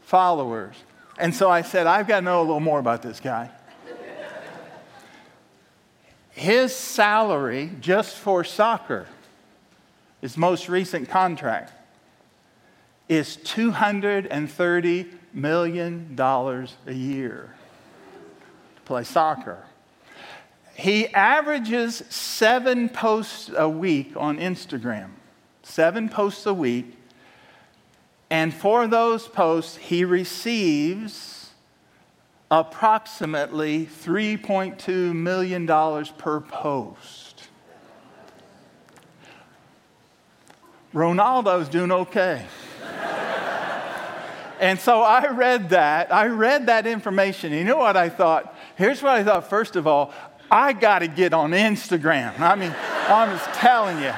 followers. 0.00 0.74
And 1.18 1.34
so 1.34 1.50
I 1.50 1.60
said, 1.62 1.86
I've 1.86 2.08
got 2.08 2.20
to 2.20 2.24
know 2.24 2.40
a 2.40 2.44
little 2.44 2.60
more 2.60 2.78
about 2.78 3.02
this 3.02 3.20
guy. 3.20 3.50
His 6.30 6.74
salary 6.74 7.70
just 7.80 8.16
for 8.16 8.42
soccer, 8.42 9.06
his 10.20 10.36
most 10.36 10.68
recent 10.68 11.08
contract, 11.08 11.72
is 13.08 13.38
$230 13.38 15.08
million 15.34 16.16
a 16.18 16.92
year 16.92 17.54
to 18.76 18.82
play 18.82 19.02
soccer. 19.04 19.64
He 20.74 21.08
averages 21.08 22.02
seven 22.08 22.88
posts 22.88 23.50
a 23.54 23.68
week 23.68 24.12
on 24.16 24.38
Instagram, 24.38 25.10
seven 25.62 26.08
posts 26.08 26.46
a 26.46 26.54
week. 26.54 26.98
And 28.30 28.52
for 28.52 28.86
those 28.86 29.28
posts, 29.28 29.76
he 29.76 30.04
receives 30.04 31.50
approximately 32.50 33.86
$3.2 33.86 35.14
million 35.14 35.66
per 36.18 36.40
post. 36.40 37.48
Ronaldo's 40.94 41.68
doing 41.68 41.92
okay. 41.92 42.44
And 44.60 44.78
so 44.78 45.02
I 45.02 45.26
read 45.26 45.70
that. 45.70 46.14
I 46.14 46.26
read 46.26 46.66
that 46.66 46.86
information. 46.86 47.52
You 47.52 47.64
know 47.64 47.78
what 47.78 47.96
I 47.96 48.08
thought? 48.08 48.56
Here's 48.76 49.02
what 49.02 49.10
I 49.10 49.24
thought. 49.24 49.50
First 49.50 49.74
of 49.74 49.88
all, 49.88 50.14
I 50.48 50.72
got 50.72 51.00
to 51.00 51.08
get 51.08 51.34
on 51.34 51.50
Instagram. 51.50 52.38
I 52.38 52.54
mean, 52.54 52.72
I'm 53.08 53.36
just 53.36 53.52
telling 53.58 54.00
you. 54.00 54.12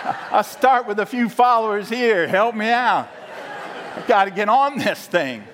I'll 0.30 0.44
start 0.44 0.86
with 0.86 0.98
a 0.98 1.06
few 1.06 1.28
followers 1.28 1.88
here. 1.88 2.26
Help 2.26 2.54
me 2.54 2.68
out. 2.68 3.08
I 3.96 4.02
got 4.06 4.24
to 4.26 4.30
get 4.30 4.48
on 4.48 4.78
this 4.78 5.06
thing. 5.06 5.44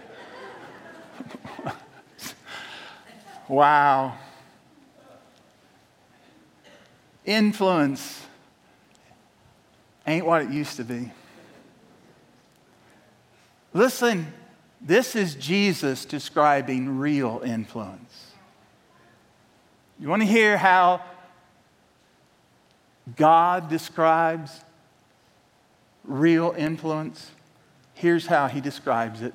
wow. 3.49 4.17
Influence 7.25 8.23
ain't 10.07 10.25
what 10.25 10.43
it 10.43 10.51
used 10.51 10.77
to 10.77 10.85
be. 10.85 11.11
Listen, 13.73 14.33
this 14.81 15.17
is 15.17 15.35
Jesus 15.35 16.05
describing 16.05 16.99
real 16.99 17.43
influence. 17.45 18.33
You 19.99 20.09
want 20.09 20.23
to 20.23 20.29
hear 20.29 20.57
how 20.57 21.03
God 23.15 23.69
describes 23.69 24.63
real 26.05 26.55
influence? 26.57 27.31
Here's 27.95 28.27
how 28.27 28.49
he 28.49 28.61
describes 28.61 29.23
it 29.23 29.35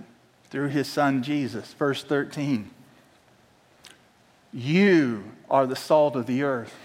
through 0.50 0.68
his 0.68 0.88
son 0.88 1.24
Jesus. 1.24 1.74
Verse 1.74 2.04
13 2.04 2.70
You 4.52 5.24
are 5.50 5.66
the 5.66 5.76
salt 5.76 6.16
of 6.16 6.26
the 6.28 6.44
earth. 6.44 6.76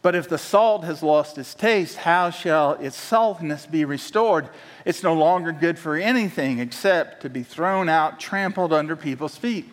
But 0.00 0.14
if 0.14 0.28
the 0.28 0.38
salt 0.38 0.84
has 0.84 1.02
lost 1.02 1.38
its 1.38 1.54
taste, 1.54 1.98
how 1.98 2.30
shall 2.30 2.72
its 2.74 2.96
saltiness 2.96 3.70
be 3.70 3.84
restored? 3.84 4.48
It's 4.84 5.02
no 5.02 5.12
longer 5.12 5.50
good 5.52 5.78
for 5.78 5.96
anything 5.96 6.60
except 6.60 7.22
to 7.22 7.28
be 7.28 7.42
thrown 7.42 7.88
out, 7.88 8.20
trampled 8.20 8.72
under 8.72 8.94
people's 8.94 9.36
feet. 9.36 9.68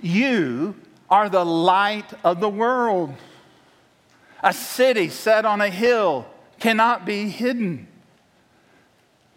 You 0.00 0.76
are 1.08 1.28
the 1.28 1.44
light 1.44 2.12
of 2.22 2.40
the 2.40 2.50
world. 2.50 3.14
A 4.42 4.52
city 4.52 5.08
set 5.08 5.44
on 5.44 5.60
a 5.60 5.70
hill 5.70 6.26
cannot 6.58 7.06
be 7.06 7.28
hidden. 7.28 7.86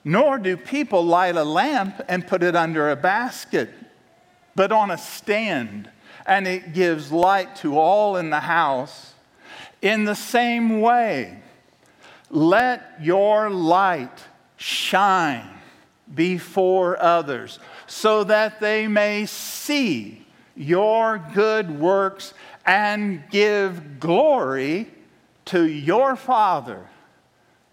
Nor 0.03 0.38
do 0.38 0.57
people 0.57 1.03
light 1.03 1.35
a 1.35 1.43
lamp 1.43 2.01
and 2.07 2.27
put 2.27 2.43
it 2.43 2.55
under 2.55 2.89
a 2.89 2.95
basket, 2.95 3.69
but 4.55 4.71
on 4.71 4.91
a 4.91 4.97
stand, 4.97 5.89
and 6.25 6.47
it 6.47 6.74
gives 6.74 7.12
light 7.12 7.55
to 7.57 7.77
all 7.77 8.17
in 8.17 8.29
the 8.29 8.39
house. 8.39 9.13
In 9.81 10.05
the 10.05 10.15
same 10.15 10.81
way, 10.81 11.39
let 12.29 12.95
your 13.01 13.50
light 13.50 14.24
shine 14.57 15.50
before 16.13 17.01
others 17.01 17.59
so 17.88 18.24
that 18.24 18.59
they 18.59 18.88
may 18.88 19.25
see 19.25 20.25
your 20.55 21.24
good 21.33 21.79
works 21.79 22.33
and 22.65 23.24
give 23.29 24.00
glory 24.00 24.88
to 25.45 25.67
your 25.67 26.15
Father 26.15 26.87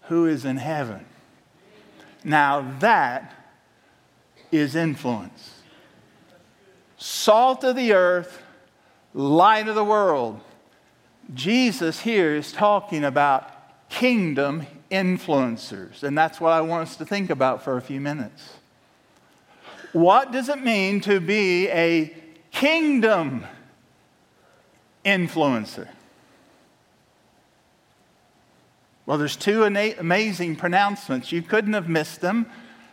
who 0.03 0.25
is 0.25 0.45
in 0.45 0.57
heaven. 0.57 1.05
Now 2.23 2.75
that 2.79 3.33
is 4.51 4.75
influence. 4.75 5.61
Salt 6.97 7.63
of 7.63 7.75
the 7.75 7.93
earth, 7.93 8.41
light 9.13 9.67
of 9.67 9.75
the 9.75 9.83
world. 9.83 10.39
Jesus 11.33 12.01
here 12.01 12.35
is 12.35 12.51
talking 12.51 13.03
about 13.03 13.49
kingdom 13.89 14.65
influencers, 14.91 16.03
and 16.03 16.17
that's 16.17 16.39
what 16.39 16.51
I 16.53 16.61
want 16.61 16.89
us 16.89 16.95
to 16.97 17.05
think 17.05 17.29
about 17.29 17.63
for 17.63 17.77
a 17.77 17.81
few 17.81 17.99
minutes. 17.99 18.53
What 19.91 20.31
does 20.31 20.49
it 20.49 20.63
mean 20.63 21.01
to 21.01 21.19
be 21.19 21.67
a 21.69 22.13
kingdom 22.51 23.45
influencer? 25.05 25.87
Well, 29.05 29.17
there's 29.17 29.35
two 29.35 29.63
amazing 29.63 30.55
pronouncements. 30.55 31.31
You 31.31 31.41
couldn't 31.41 31.73
have 31.73 31.89
missed 31.89 32.21
them 32.21 32.45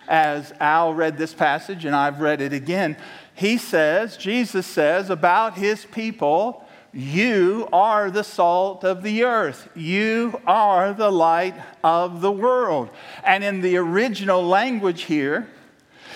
as 0.08 0.52
Al 0.58 0.92
read 0.92 1.16
this 1.16 1.32
passage, 1.32 1.84
and 1.84 1.94
I've 1.94 2.20
read 2.20 2.40
it 2.40 2.52
again. 2.52 2.96
He 3.32 3.58
says, 3.58 4.16
Jesus 4.16 4.66
says 4.66 5.08
about 5.08 5.56
his 5.56 5.84
people, 5.84 6.66
You 6.92 7.68
are 7.72 8.10
the 8.10 8.24
salt 8.24 8.82
of 8.84 9.04
the 9.04 9.22
earth, 9.22 9.68
you 9.76 10.40
are 10.48 10.92
the 10.92 11.12
light 11.12 11.54
of 11.84 12.20
the 12.20 12.32
world. 12.32 12.90
And 13.22 13.44
in 13.44 13.60
the 13.60 13.76
original 13.76 14.42
language 14.42 15.02
here, 15.02 15.48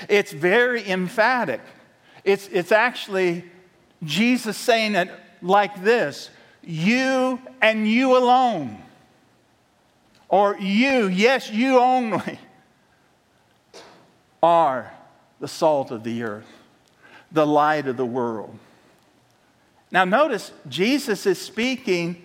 it's 0.09 0.33
very 0.33 0.89
emphatic. 0.91 1.61
It's, 2.25 2.49
it's 2.49 2.73
actually 2.73 3.45
Jesus 4.03 4.57
saying 4.57 4.97
it 4.97 5.09
like 5.41 5.85
this 5.85 6.31
You 6.65 7.39
and 7.63 7.89
you 7.89 8.17
alone 8.17 8.81
or 10.35 10.59
you, 10.59 11.07
yes, 11.07 11.49
you 11.49 11.79
only, 11.79 12.41
are 14.43 14.93
the 15.39 15.47
salt 15.47 15.93
of 15.93 16.03
the 16.03 16.25
earth, 16.25 16.49
the 17.31 17.47
light 17.47 17.87
of 17.87 17.97
the 17.97 18.05
world. 18.05 18.59
Now, 19.93 20.05
notice 20.05 20.51
Jesus 20.69 21.25
is 21.25 21.41
speaking 21.41 22.21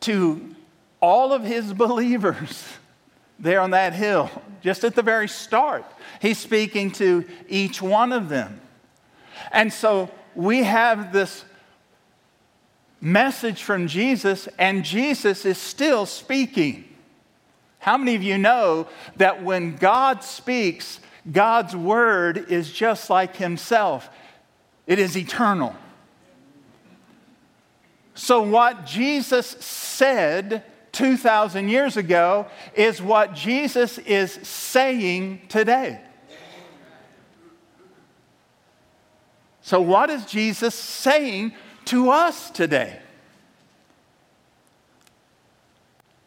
to 0.00 0.56
all 0.98 1.34
of 1.34 1.44
his 1.44 1.74
believers 1.74 2.64
there 3.38 3.60
on 3.60 3.72
that 3.72 3.92
hill, 3.92 4.30
just 4.62 4.82
at 4.82 4.94
the 4.94 5.02
very 5.02 5.28
start. 5.28 5.84
He's 6.22 6.38
speaking 6.38 6.90
to 6.92 7.26
each 7.50 7.82
one 7.82 8.14
of 8.14 8.30
them. 8.30 8.62
And 9.52 9.70
so 9.70 10.10
we 10.34 10.62
have 10.62 11.12
this 11.12 11.44
message 12.98 13.62
from 13.62 13.88
Jesus, 13.88 14.48
and 14.58 14.86
Jesus 14.86 15.44
is 15.44 15.58
still 15.58 16.06
speaking. 16.06 16.86
How 17.80 17.96
many 17.96 18.14
of 18.14 18.22
you 18.22 18.38
know 18.38 18.86
that 19.16 19.42
when 19.42 19.76
God 19.76 20.22
speaks, 20.22 21.00
God's 21.30 21.74
word 21.74 22.50
is 22.50 22.70
just 22.70 23.10
like 23.10 23.36
himself? 23.36 24.08
It 24.86 24.98
is 24.98 25.16
eternal. 25.16 25.74
So, 28.14 28.42
what 28.42 28.84
Jesus 28.84 29.46
said 29.46 30.62
2,000 30.92 31.70
years 31.70 31.96
ago 31.96 32.46
is 32.74 33.00
what 33.00 33.32
Jesus 33.34 33.96
is 33.98 34.32
saying 34.32 35.40
today. 35.48 36.00
So, 39.62 39.80
what 39.80 40.10
is 40.10 40.26
Jesus 40.26 40.74
saying 40.74 41.52
to 41.86 42.10
us 42.10 42.50
today? 42.50 43.00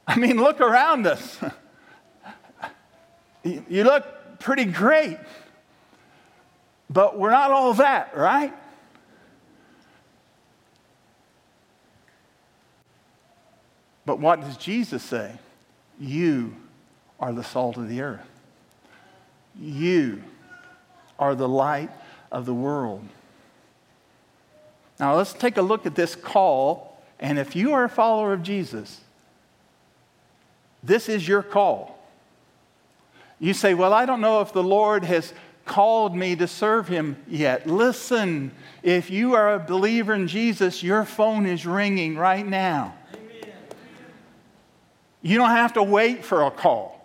I 0.08 0.18
mean, 0.18 0.38
look 0.38 0.60
around 0.60 1.08
us. 1.08 1.40
you 3.44 3.84
look 3.84 4.40
pretty 4.40 4.66
great, 4.66 5.18
but 6.90 7.18
we're 7.18 7.32
not 7.32 7.52
all 7.52 7.74
that, 7.76 8.16
right? 8.16 8.54
But 14.06 14.20
what 14.20 14.42
does 14.42 14.58
Jesus 14.58 15.02
say? 15.02 15.34
You 16.00 16.56
are 17.20 17.32
the 17.32 17.44
salt 17.44 17.78
of 17.78 17.88
the 17.88 18.02
earth. 18.02 18.28
You 19.60 20.24
are 21.18 21.36
the 21.36 21.48
light 21.48 21.92
of 22.32 22.46
the 22.46 22.54
world. 22.54 23.08
Now, 25.00 25.16
let's 25.16 25.34
take 25.34 25.58
a 25.58 25.62
look 25.62 25.86
at 25.86 25.96
this 25.96 26.16
call. 26.16 27.02
And 27.20 27.40
if 27.40 27.56
you 27.56 27.74
are 27.74 27.86
a 27.86 27.90
follower 27.90 28.34
of 28.34 28.44
Jesus, 28.44 29.02
this 30.84 31.08
is 31.08 31.28
your 31.28 31.42
call. 31.42 31.98
You 33.40 33.54
say, 33.54 33.74
Well, 33.74 33.94
I 33.94 34.06
don't 34.06 34.22
know 34.22 34.42
if 34.42 34.54
the 34.54 34.64
Lord 34.64 35.04
has 35.06 35.34
called 35.66 36.16
me 36.16 36.36
to 36.36 36.48
serve 36.48 36.88
him 36.88 37.18
yet. 37.28 37.66
Listen, 37.66 38.52
if 38.82 39.10
you 39.10 39.34
are 39.34 39.56
a 39.56 39.60
believer 39.60 40.14
in 40.14 40.28
Jesus, 40.28 40.84
your 40.84 41.06
phone 41.06 41.46
is 41.46 41.66
ringing 41.66 42.18
right 42.18 42.46
now. 42.46 42.96
Amen. 43.14 43.54
You 45.22 45.38
don't 45.38 45.52
have 45.52 45.74
to 45.74 45.84
wait 45.84 46.26
for 46.26 46.44
a 46.44 46.52
call. 46.52 47.00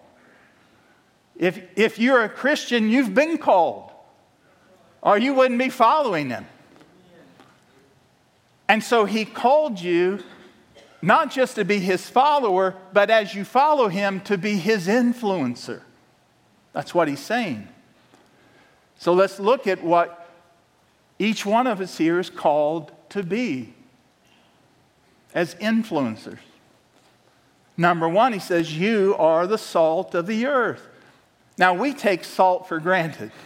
If, 1.37 1.61
if 1.77 2.01
you're 2.01 2.25
a 2.25 2.29
Christian, 2.29 2.89
you've 2.89 3.15
been 3.15 3.39
called, 3.39 3.93
or 5.01 5.17
you 5.17 5.35
wouldn't 5.35 5.61
be 5.61 5.71
following 5.71 6.31
him. 6.31 6.47
And 8.69 8.83
so 8.83 9.05
he 9.05 9.25
called 9.25 9.81
you 9.81 10.19
not 11.01 11.31
just 11.31 11.55
to 11.57 11.65
be 11.65 11.79
his 11.79 12.09
follower, 12.09 12.75
but 12.93 13.11
as 13.11 13.35
you 13.35 13.45
follow 13.45 13.89
him, 13.89 14.21
to 14.23 14.37
be 14.37 14.57
his 14.57 14.89
influencer. 14.89 15.83
That's 16.73 16.95
what 16.95 17.09
he's 17.09 17.21
saying. 17.21 17.69
So 18.99 19.13
let's 19.13 19.39
look 19.39 19.67
at 19.67 19.83
what 19.83 20.29
each 21.19 21.47
one 21.47 21.67
of 21.67 21.81
us 21.81 21.99
here 21.99 22.19
is 22.19 22.31
called 22.31 22.93
to 23.11 23.23
be 23.23 23.75
as 25.35 25.55
influencers. 25.57 26.39
Number 27.77 28.09
one, 28.09 28.33
he 28.33 28.41
says, 28.41 28.77
You 28.77 29.15
are 29.19 29.47
the 29.47 29.59
salt 29.59 30.15
of 30.15 30.27
the 30.27 30.47
earth. 30.47 30.87
Now, 31.57 31.75
we 31.75 31.95
take 31.95 32.25
salt 32.25 32.69
for 32.69 32.79
granted. 32.81 33.33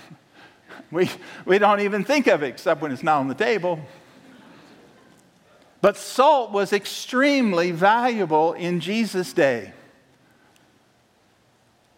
We, 0.91 1.09
we 1.47 1.59
don't 1.59 1.81
even 1.81 2.05
think 2.05 2.27
of 2.27 2.43
it 2.43 2.49
except 2.49 2.83
when 2.83 2.93
it's 2.93 3.03
not 3.03 3.21
on 3.21 3.29
the 3.29 3.35
table. 3.35 3.81
But 5.83 5.97
salt 5.97 6.53
was 6.53 6.73
extremely 6.73 7.73
valuable 7.73 8.53
in 8.55 8.81
Jesus' 8.81 9.33
day. 9.33 9.73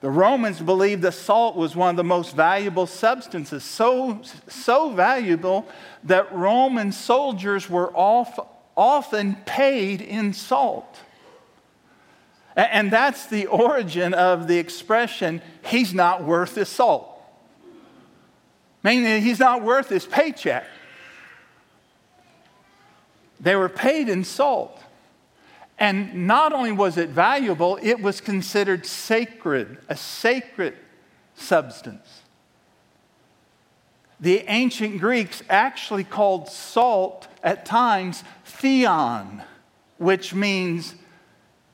The 0.00 0.10
Romans 0.10 0.60
believed 0.60 1.02
that 1.02 1.12
salt 1.12 1.54
was 1.54 1.76
one 1.76 1.90
of 1.90 1.96
the 1.96 2.04
most 2.04 2.34
valuable 2.34 2.86
substances, 2.86 3.62
so, 3.62 4.20
so 4.48 4.90
valuable 4.90 5.66
that 6.04 6.32
Roman 6.34 6.92
soldiers 6.92 7.70
were 7.70 7.90
off, 7.94 8.38
often 8.76 9.36
paid 9.46 10.00
in 10.00 10.32
salt. 10.32 10.98
And 12.56 12.90
that's 12.90 13.26
the 13.26 13.46
origin 13.46 14.14
of 14.14 14.48
the 14.48 14.58
expression, 14.58 15.42
he's 15.64 15.92
not 15.92 16.24
worth 16.24 16.54
his 16.54 16.68
salt. 16.68 17.10
Meaning 18.82 19.22
he's 19.22 19.40
not 19.40 19.62
worth 19.62 19.88
his 19.88 20.06
paycheck. 20.06 20.64
They 23.44 23.54
were 23.56 23.68
paid 23.68 24.08
in 24.08 24.24
salt. 24.24 24.80
And 25.78 26.26
not 26.26 26.54
only 26.54 26.72
was 26.72 26.96
it 26.96 27.10
valuable, 27.10 27.78
it 27.82 28.00
was 28.00 28.20
considered 28.22 28.86
sacred, 28.86 29.78
a 29.88 29.96
sacred 29.96 30.74
substance. 31.34 32.22
The 34.18 34.44
ancient 34.48 34.98
Greeks 34.98 35.42
actually 35.50 36.04
called 36.04 36.48
salt 36.48 37.28
at 37.42 37.66
times 37.66 38.24
theon, 38.46 39.42
which 39.98 40.32
means 40.32 40.94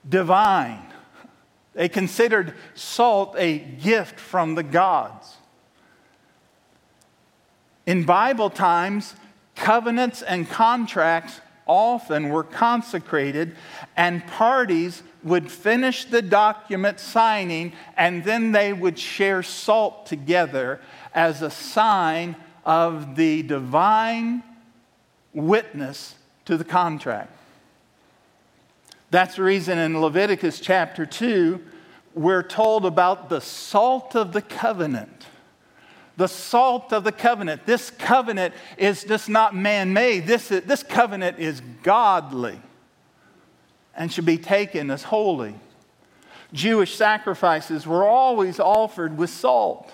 divine. 0.09 0.83
They 1.75 1.89
considered 1.89 2.55
salt 2.75 3.37
a 3.39 3.59
gift 3.59 4.19
from 4.19 4.57
the 4.57 4.65
gods. 4.65 5.37
In 7.87 8.03
Bible 8.03 8.51
times, 8.51 9.15
covenants 9.55 10.21
and 10.23 10.49
contracts 10.49 11.41
often 11.71 12.31
were 12.31 12.43
consecrated, 12.43 13.55
and 13.97 14.27
parties 14.27 15.05
would 15.23 15.51
finish 15.51 16.05
the 16.05 16.21
document 16.21 16.99
signing, 16.99 17.73
and 17.97 18.25
then 18.25 18.51
they 18.51 18.73
would 18.73 18.99
share 18.99 19.41
salt 19.43 20.05
together 20.05 20.81
as 21.15 21.43
a 21.43 21.51
sign 21.51 22.35
of 22.65 23.15
the 23.15 23.43
divine 23.45 24.43
witness 25.33 26.17
to 26.45 26.57
the 26.57 26.65
contract. 26.65 27.31
That's 29.13 29.37
the 29.37 29.43
reason 29.43 29.79
in 29.79 30.01
Leviticus 30.01 30.59
chapter 30.59 31.07
2, 31.07 31.61
we're 32.15 32.43
told 32.43 32.85
about 32.85 33.29
the 33.29 33.41
salt 33.41 34.17
of 34.17 34.33
the 34.33 34.43
covenant 34.43 35.27
the 36.21 36.29
salt 36.29 36.93
of 36.93 37.03
the 37.03 37.13
covenant. 37.13 37.65
This 37.65 37.91
covenant 37.91 38.53
is 38.77 39.05
just 39.05 39.31
not 39.31 39.57
man 39.57 39.95
made, 39.95 40.27
this, 40.27 40.49
this 40.49 40.83
covenant 40.83 41.39
is 41.39 41.63
godly 41.83 42.61
and 43.95 44.13
should 44.13 44.27
be 44.27 44.37
taken 44.37 44.91
as 44.91 45.05
holy. 45.05 45.55
Jewish 46.53 46.95
sacrifices 46.95 47.87
were 47.87 48.05
always 48.07 48.61
offered 48.61 49.17
with 49.17 49.31
salt. 49.31 49.91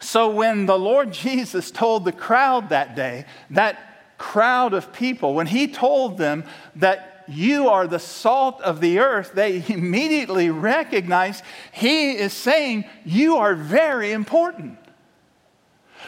So 0.00 0.30
when 0.30 0.64
the 0.64 0.78
Lord 0.78 1.12
Jesus 1.12 1.70
told 1.70 2.06
the 2.06 2.12
crowd 2.12 2.70
that 2.70 2.96
day, 2.96 3.26
that 3.50 4.16
crowd 4.16 4.72
of 4.72 4.94
people, 4.94 5.34
when 5.34 5.48
he 5.48 5.68
told 5.68 6.16
them 6.16 6.44
that 6.76 7.26
you 7.28 7.68
are 7.68 7.86
the 7.86 7.98
salt 7.98 8.62
of 8.62 8.80
the 8.80 8.98
earth, 8.98 9.32
they 9.34 9.62
immediately 9.68 10.48
recognized 10.48 11.44
he 11.70 12.12
is 12.12 12.32
saying, 12.32 12.86
You 13.04 13.36
are 13.36 13.54
very 13.54 14.12
important. 14.12 14.78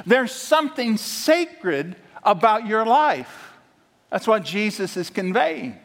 There's 0.07 0.33
something 0.33 0.96
sacred 0.96 1.96
about 2.22 2.66
your 2.66 2.85
life. 2.85 3.55
That's 4.11 4.26
what 4.26 4.44
Jesus 4.44 4.96
is 4.96 5.11
conveying. 5.11 5.79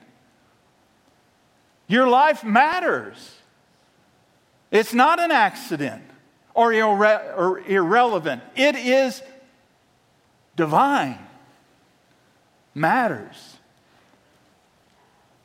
Your 1.88 2.08
life 2.08 2.44
matters. 2.44 3.36
It's 4.72 4.94
not 4.94 5.20
an 5.20 5.32
accident 5.32 6.04
or, 6.56 6.72
irre- 6.72 7.38
or 7.38 7.60
irrelevant, 7.60 8.42
it 8.56 8.76
is 8.76 9.22
divine, 10.56 11.20
matters. 12.74 13.58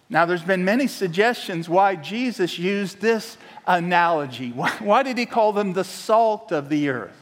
Now, 0.08 0.24
there's 0.24 0.42
been 0.42 0.64
many 0.64 0.86
suggestions 0.86 1.68
why 1.68 1.94
Jesus 1.96 2.58
used 2.58 3.00
this 3.00 3.36
analogy. 3.66 4.50
Why, 4.50 4.70
why 4.80 5.02
did 5.02 5.18
he 5.18 5.26
call 5.26 5.52
them 5.52 5.72
the 5.72 5.84
salt 5.84 6.52
of 6.52 6.68
the 6.68 6.88
earth? 6.88 7.19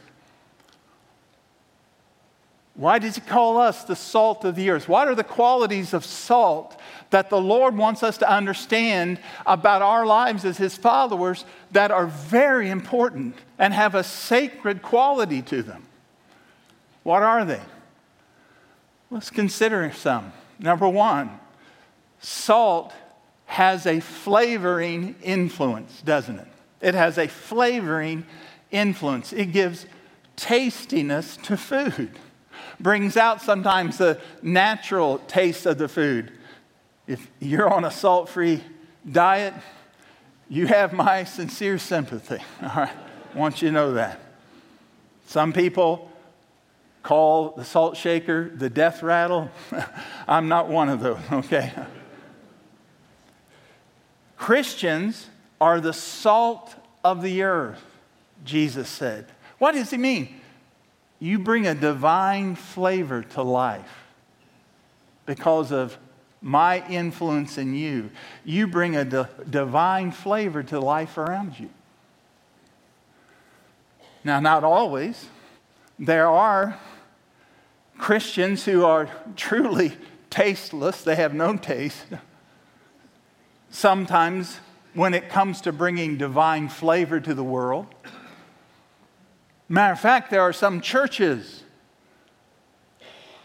Why 2.79 2.97
does 2.97 3.15
he 3.15 3.21
call 3.21 3.57
us 3.57 3.83
the 3.83 3.95
salt 3.97 4.45
of 4.45 4.55
the 4.55 4.69
earth? 4.69 4.87
What 4.87 5.09
are 5.09 5.15
the 5.15 5.21
qualities 5.21 5.93
of 5.93 6.05
salt 6.05 6.79
that 7.09 7.29
the 7.29 7.41
Lord 7.41 7.75
wants 7.75 8.03
us 8.03 8.17
to 8.19 8.31
understand 8.31 9.19
about 9.45 9.81
our 9.81 10.05
lives 10.05 10.45
as 10.45 10.57
his 10.57 10.77
followers 10.77 11.43
that 11.71 11.91
are 11.91 12.05
very 12.05 12.69
important 12.69 13.35
and 13.57 13.73
have 13.73 13.95
a 13.95 14.03
sacred 14.05 14.81
quality 14.81 15.41
to 15.41 15.61
them? 15.61 15.87
What 17.03 17.21
are 17.21 17.43
they? 17.43 17.59
Let's 19.11 19.29
consider 19.29 19.91
some. 19.91 20.31
Number 20.57 20.87
one, 20.87 21.37
salt 22.21 22.93
has 23.47 23.87
a 23.87 23.99
flavoring 23.99 25.15
influence, 25.21 26.01
doesn't 26.01 26.39
it? 26.39 26.47
It 26.79 26.93
has 26.93 27.17
a 27.17 27.27
flavoring 27.27 28.25
influence. 28.71 29.33
It 29.33 29.47
gives 29.47 29.85
tastiness 30.37 31.35
to 31.43 31.57
food 31.57 32.17
brings 32.79 33.17
out 33.17 33.41
sometimes 33.41 33.97
the 33.97 34.19
natural 34.41 35.19
taste 35.19 35.65
of 35.65 35.77
the 35.77 35.87
food. 35.87 36.31
If 37.07 37.29
you're 37.39 37.71
on 37.71 37.85
a 37.85 37.91
salt 37.91 38.29
free 38.29 38.63
diet, 39.09 39.53
you 40.49 40.67
have 40.67 40.93
my 40.93 41.23
sincere 41.23 41.77
sympathy. 41.77 42.37
All 42.61 42.69
right, 42.69 42.95
I 43.33 43.37
want 43.37 43.61
you 43.61 43.69
to 43.69 43.73
know 43.73 43.93
that. 43.93 44.19
Some 45.27 45.53
people 45.53 46.11
call 47.03 47.51
the 47.51 47.63
salt 47.63 47.97
shaker 47.97 48.49
the 48.49 48.69
death 48.69 49.03
rattle. 49.03 49.49
I'm 50.27 50.47
not 50.47 50.69
one 50.69 50.89
of 50.89 50.99
those, 50.99 51.19
okay? 51.31 51.71
Christians 54.37 55.27
are 55.59 55.79
the 55.79 55.93
salt 55.93 56.75
of 57.03 57.21
the 57.21 57.43
earth, 57.43 57.83
Jesus 58.43 58.89
said. 58.89 59.27
What 59.57 59.73
does 59.73 59.91
he 59.91 59.97
mean? 59.97 60.38
You 61.19 61.39
bring 61.39 61.67
a 61.67 61.75
divine 61.75 62.55
flavor 62.55 63.23
to 63.23 63.43
life 63.43 64.05
because 65.25 65.71
of 65.71 65.97
my 66.41 66.87
influence 66.87 67.57
in 67.57 67.73
you. 67.73 68.09
You 68.45 68.67
bring 68.67 68.95
a 68.95 69.05
divine 69.49 70.11
flavor 70.11 70.63
to 70.63 70.79
life 70.79 71.17
around 71.17 71.59
you. 71.59 71.69
Now, 74.23 74.39
not 74.39 74.63
always. 74.63 75.27
There 75.97 76.27
are 76.27 76.79
Christians 77.97 78.63
who 78.63 78.85
are 78.85 79.09
truly 79.35 79.93
tasteless, 80.29 81.03
they 81.03 81.15
have 81.15 81.33
no 81.33 81.57
taste. 81.57 82.05
Sometimes, 83.69 84.59
when 84.93 85.13
it 85.13 85.29
comes 85.29 85.61
to 85.61 85.71
bringing 85.73 86.17
divine 86.17 86.69
flavor 86.69 87.19
to 87.19 87.33
the 87.33 87.43
world, 87.43 87.87
Matter 89.69 89.93
of 89.93 89.99
fact, 89.99 90.31
there 90.31 90.41
are 90.41 90.51
some 90.51 90.81
churches 90.81 91.63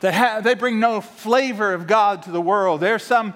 that 0.01 0.15
have, 0.15 0.43
they 0.43 0.55
bring 0.55 0.81
no 0.81 1.03
flavor 1.03 1.75
of 1.75 1.87
God 1.87 2.23
to 2.23 2.31
the 2.31 2.41
world. 2.41 2.81
There 2.81 2.95
are 2.95 2.99
some 2.99 3.35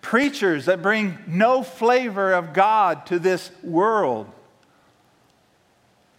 preachers 0.00 0.64
that 0.64 0.82
bring 0.82 1.18
no 1.26 1.62
flavor 1.62 2.32
of 2.32 2.54
God 2.54 3.06
to 3.06 3.18
this 3.18 3.50
world. 3.62 4.30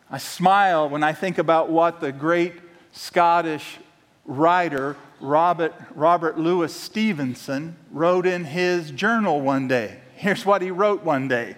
I 0.10 0.20
smile 0.20 0.88
when 0.88 1.04
I 1.04 1.14
think 1.14 1.40
about 1.40 1.72
what 1.72 2.00
the 2.00 2.12
great 2.12 2.54
Scottish 2.92 3.80
writer 4.26 4.96
Robert, 5.20 5.74
Robert 5.96 6.38
Louis 6.38 6.74
Stevenson 6.74 7.76
wrote 7.92 8.26
in 8.26 8.44
his 8.44 8.92
journal 8.92 9.42
one 9.42 9.68
day. 9.68 10.00
Here's 10.16 10.46
what 10.46 10.62
he 10.62 10.72
wrote 10.72 11.04
one 11.04 11.28
day 11.28 11.56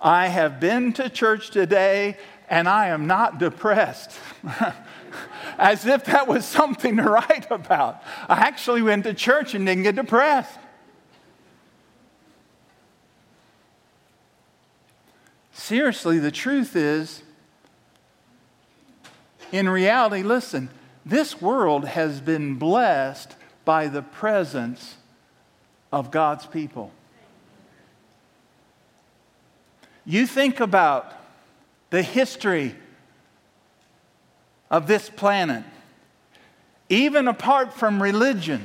I 0.00 0.28
have 0.28 0.60
been 0.60 0.92
to 0.94 1.08
church 1.08 1.50
today 1.50 2.18
and 2.48 2.68
I 2.68 2.88
am 2.88 3.06
not 3.06 3.38
depressed. 3.38 4.18
As 5.58 5.86
if 5.86 6.04
that 6.06 6.26
was 6.26 6.44
something 6.44 6.96
to 6.96 7.02
write 7.04 7.50
about. 7.50 8.02
I 8.28 8.36
actually 8.36 8.82
went 8.82 9.04
to 9.04 9.14
church 9.14 9.54
and 9.54 9.64
didn't 9.66 9.84
get 9.84 9.94
depressed. 9.94 10.58
Seriously, 15.52 16.18
the 16.18 16.32
truth 16.32 16.76
is, 16.76 17.22
in 19.52 19.68
reality, 19.68 20.22
listen, 20.22 20.68
this 21.06 21.40
world 21.40 21.86
has 21.86 22.20
been 22.20 22.56
blessed 22.56 23.36
by 23.64 23.86
the 23.86 24.02
presence 24.02 24.96
of 25.92 26.10
God's 26.10 26.44
people. 26.44 26.90
You 30.04 30.26
think 30.26 30.60
about 30.60 31.12
the 31.90 32.02
history 32.02 32.74
of 34.70 34.86
this 34.86 35.08
planet, 35.08 35.64
even 36.88 37.28
apart 37.28 37.72
from 37.72 38.02
religion. 38.02 38.64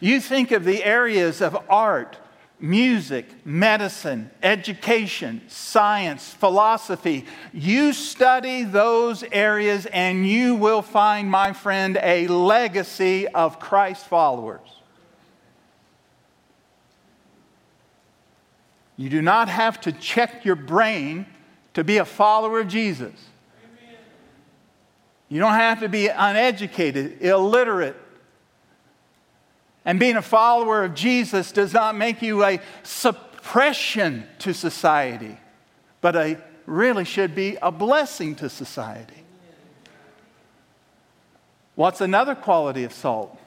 You 0.00 0.20
think 0.20 0.50
of 0.50 0.64
the 0.64 0.82
areas 0.82 1.40
of 1.40 1.56
art, 1.68 2.16
music, 2.58 3.26
medicine, 3.44 4.30
education, 4.42 5.42
science, 5.48 6.32
philosophy. 6.32 7.26
You 7.52 7.92
study 7.92 8.62
those 8.62 9.24
areas 9.32 9.86
and 9.86 10.26
you 10.26 10.54
will 10.54 10.82
find, 10.82 11.30
my 11.30 11.52
friend, 11.52 11.98
a 12.00 12.28
legacy 12.28 13.28
of 13.28 13.58
Christ 13.58 14.06
followers. 14.06 14.60
You 18.96 19.08
do 19.08 19.22
not 19.22 19.48
have 19.48 19.80
to 19.82 19.92
check 19.92 20.44
your 20.44 20.54
brain 20.54 21.26
to 21.74 21.84
be 21.84 21.98
a 21.98 22.04
follower 22.04 22.60
of 22.60 22.68
Jesus. 22.68 23.12
You 25.28 25.40
don't 25.40 25.54
have 25.54 25.80
to 25.80 25.88
be 25.88 26.08
uneducated, 26.08 27.22
illiterate. 27.22 27.96
And 29.84 29.98
being 29.98 30.16
a 30.16 30.22
follower 30.22 30.84
of 30.84 30.94
Jesus 30.94 31.52
does 31.52 31.72
not 31.72 31.96
make 31.96 32.20
you 32.20 32.44
a 32.44 32.60
suppression 32.82 34.26
to 34.40 34.52
society, 34.52 35.38
but 36.00 36.14
a 36.16 36.38
really 36.66 37.04
should 37.04 37.34
be 37.34 37.56
a 37.62 37.72
blessing 37.72 38.34
to 38.36 38.48
society. 38.48 39.24
What's 41.74 42.00
another 42.00 42.34
quality 42.34 42.84
of 42.84 42.92
salt? 42.92 43.38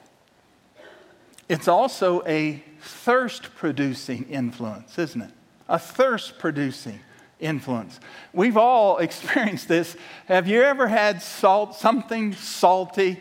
It's 1.48 1.68
also 1.68 2.24
a 2.26 2.64
thirst 2.80 3.54
producing 3.54 4.24
influence, 4.28 4.98
isn't 4.98 5.22
it? 5.22 5.30
A 5.68 5.78
thirst 5.78 6.38
producing 6.38 7.00
influence. 7.40 8.00
We've 8.32 8.56
all 8.56 8.98
experienced 9.06 9.68
this. 9.68 9.96
Have 10.26 10.48
you 10.48 10.62
ever 10.62 10.88
had 10.88 11.22
salt, 11.22 11.74
something 11.74 12.32
salty? 12.34 13.20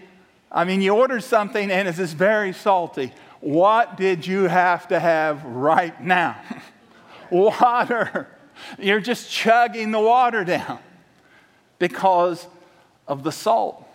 I 0.51 0.63
mean, 0.63 0.81
you 0.81 0.95
ordered 0.95 1.23
something 1.23 1.71
and 1.71 1.87
it's 1.87 1.99
very 2.13 2.53
salty. 2.53 3.11
What 3.41 3.97
did 3.97 4.25
you 4.25 4.43
have 4.43 4.87
to 4.87 4.99
have 4.99 5.43
right 5.43 6.01
now? 6.01 6.37
water. 7.29 8.27
You're 8.79 9.01
just 9.01 9.29
chugging 9.29 9.91
the 9.91 9.99
water 9.99 10.43
down 10.43 10.79
because 11.79 12.47
of 13.07 13.23
the 13.23 13.31
salt. 13.31 13.85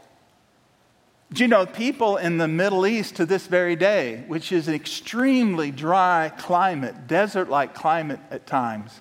Do 1.33 1.45
you 1.45 1.49
know 1.49 1.65
people 1.65 2.17
in 2.17 2.39
the 2.39 2.49
Middle 2.49 2.87
East 2.87 3.17
to 3.17 3.27
this 3.27 3.47
very 3.47 3.77
day, 3.77 4.25
which 4.27 4.51
is 4.51 4.67
an 4.67 4.75
extremely 4.75 5.71
dry 5.71 6.33
climate, 6.37 7.07
desert 7.07 7.49
like 7.49 7.73
climate 7.73 8.19
at 8.31 8.47
times, 8.47 9.01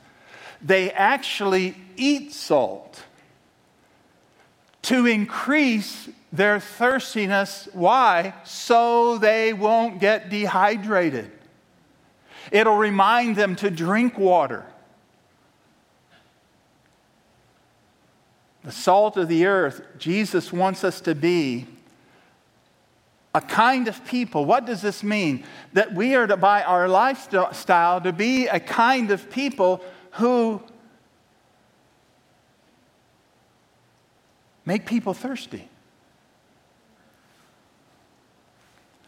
they 0.61 0.91
actually 0.91 1.75
eat 1.95 2.33
salt 2.33 3.03
to 4.83 5.05
increase 5.05 6.09
their 6.31 6.59
thirstiness. 6.59 7.67
Why? 7.73 8.33
So 8.43 9.17
they 9.17 9.53
won't 9.53 9.99
get 9.99 10.29
dehydrated. 10.29 11.31
It'll 12.51 12.77
remind 12.77 13.35
them 13.35 13.55
to 13.57 13.69
drink 13.69 14.17
water. 14.17 14.65
The 18.63 18.71
salt 18.71 19.17
of 19.17 19.27
the 19.27 19.45
earth, 19.45 19.81
Jesus 19.97 20.51
wants 20.51 20.83
us 20.83 21.01
to 21.01 21.15
be 21.15 21.67
a 23.33 23.41
kind 23.41 23.87
of 23.87 24.05
people. 24.05 24.45
What 24.45 24.65
does 24.65 24.81
this 24.81 25.03
mean? 25.03 25.43
That 25.73 25.93
we 25.93 26.15
are 26.15 26.27
to, 26.27 26.35
by 26.35 26.63
our 26.63 26.87
lifestyle, 26.87 28.01
to 28.01 28.11
be 28.11 28.47
a 28.47 28.59
kind 28.59 29.11
of 29.11 29.29
people 29.29 29.81
who 30.11 30.61
make 34.65 34.85
people 34.85 35.13
thirsty. 35.13 35.67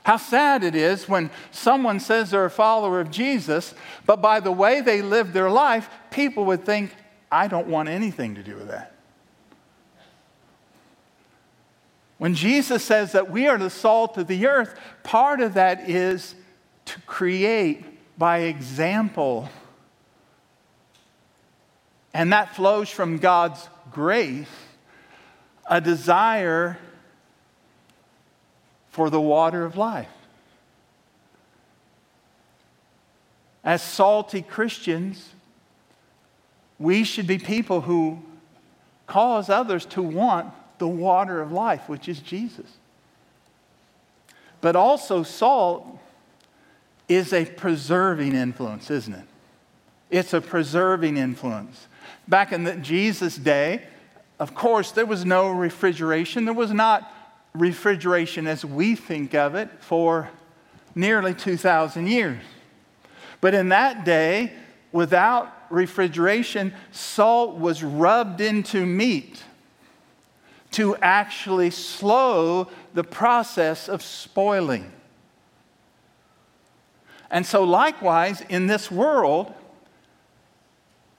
How 0.03 0.17
sad 0.17 0.63
it 0.63 0.75
is 0.75 1.07
when 1.07 1.29
someone 1.51 1.99
says 1.99 2.31
they're 2.31 2.45
a 2.45 2.49
follower 2.49 2.99
of 2.99 3.11
Jesus, 3.11 3.75
but 4.05 4.21
by 4.21 4.39
the 4.39 4.51
way 4.51 4.81
they 4.81 5.01
live 5.01 5.31
their 5.31 5.49
life, 5.49 5.89
people 6.09 6.45
would 6.45 6.65
think, 6.65 6.95
I 7.31 7.47
don't 7.47 7.67
want 7.67 7.87
anything 7.87 8.35
to 8.35 8.43
do 8.43 8.55
with 8.55 8.69
that. 8.69 8.95
When 12.17 12.35
Jesus 12.35 12.83
says 12.83 13.13
that 13.13 13.31
we 13.31 13.47
are 13.47 13.57
the 13.57 13.69
salt 13.69 14.17
of 14.17 14.27
the 14.27 14.47
earth, 14.47 14.79
part 15.03 15.41
of 15.41 15.53
that 15.55 15.89
is 15.89 16.35
to 16.85 16.99
create 17.01 17.85
by 18.17 18.39
example. 18.39 19.49
And 22.13 22.33
that 22.33 22.55
flows 22.55 22.89
from 22.89 23.17
God's 23.17 23.69
grace, 23.91 24.47
a 25.69 25.79
desire 25.79 26.77
for 28.89 29.09
the 29.09 29.21
water 29.21 29.63
of 29.63 29.77
life. 29.77 30.09
As 33.63 33.81
salty 33.81 34.41
Christians, 34.41 35.29
we 36.79 37.03
should 37.03 37.27
be 37.27 37.37
people 37.37 37.81
who 37.81 38.21
cause 39.07 39.49
others 39.49 39.85
to 39.85 40.01
want 40.01 40.51
the 40.79 40.87
water 40.87 41.41
of 41.41 41.51
life, 41.51 41.87
which 41.87 42.09
is 42.09 42.19
Jesus. 42.19 42.77
But 44.61 44.75
also, 44.75 45.23
salt 45.23 45.99
is 47.07 47.33
a 47.33 47.45
preserving 47.45 48.33
influence, 48.33 48.89
isn't 48.89 49.13
it? 49.13 49.25
It's 50.09 50.33
a 50.33 50.41
preserving 50.41 51.17
influence. 51.17 51.87
Back 52.27 52.51
in 52.51 52.63
the 52.63 52.75
Jesus 52.75 53.35
day, 53.35 53.83
of 54.39 54.55
course, 54.55 54.91
there 54.91 55.05
was 55.05 55.25
no 55.25 55.51
refrigeration. 55.51 56.45
There 56.45 56.53
was 56.53 56.71
not 56.71 57.11
refrigeration 57.53 58.47
as 58.47 58.63
we 58.65 58.95
think 58.95 59.35
of 59.35 59.55
it 59.55 59.69
for 59.79 60.29
nearly 60.95 61.33
2,000 61.33 62.07
years. 62.07 62.41
But 63.39 63.53
in 63.53 63.69
that 63.69 64.05
day, 64.05 64.53
without 64.91 65.51
refrigeration, 65.69 66.73
salt 66.91 67.57
was 67.57 67.83
rubbed 67.83 68.41
into 68.41 68.85
meat 68.85 69.43
to 70.71 70.95
actually 70.97 71.69
slow 71.69 72.67
the 72.93 73.03
process 73.03 73.89
of 73.89 74.01
spoiling. 74.01 74.91
And 77.29 77.45
so, 77.45 77.63
likewise, 77.63 78.41
in 78.49 78.67
this 78.67 78.91
world, 78.91 79.53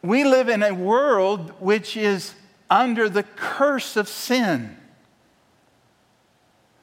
we 0.03 0.25
live 0.25 0.49
in 0.49 0.63
a 0.63 0.75
world 0.75 1.51
which 1.61 1.97
is 1.97 2.35
under 2.69 3.09
the 3.09 3.23
curse 3.23 3.97
of 3.97 4.09
sin. 4.09 4.77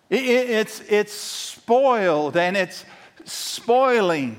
It's, 0.10 0.82
it's 0.90 1.14
spoiled 1.14 2.36
and 2.36 2.58
it's 2.58 2.86
spoiling. 3.26 4.38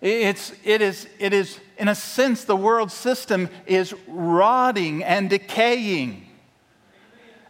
It's, 0.00 0.52
it, 0.64 0.82
is, 0.82 1.08
it 1.18 1.32
is, 1.32 1.58
in 1.78 1.88
a 1.88 1.94
sense, 1.94 2.44
the 2.44 2.56
world 2.56 2.90
system 2.90 3.48
is 3.66 3.94
rotting 4.06 5.02
and 5.02 5.30
decaying. 5.30 6.26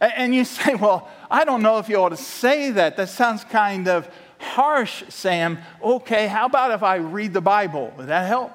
And 0.01 0.35
you 0.35 0.45
say, 0.45 0.75
well, 0.81 1.09
I 1.31 1.45
don't 1.45 1.63
know 1.63 1.79
if 1.79 1.89
you 1.89 1.97
ought 1.97 2.11
to 2.11 2.17
say 2.17 2.71
that. 2.73 2.97
That 2.97 3.09
sounds 3.09 3.43
kind 3.45 3.89
of 3.89 4.09
harsh, 4.39 5.03
Sam. 5.09 5.59
Okay, 5.83 6.27
how 6.27 6.47
about 6.47 6.71
if 6.71 6.83
I 6.83 6.97
read 6.97 7.33
the 7.33 7.41
Bible? 7.41 7.93
Would 7.97 8.07
that 8.09 8.29
help? 8.29 8.53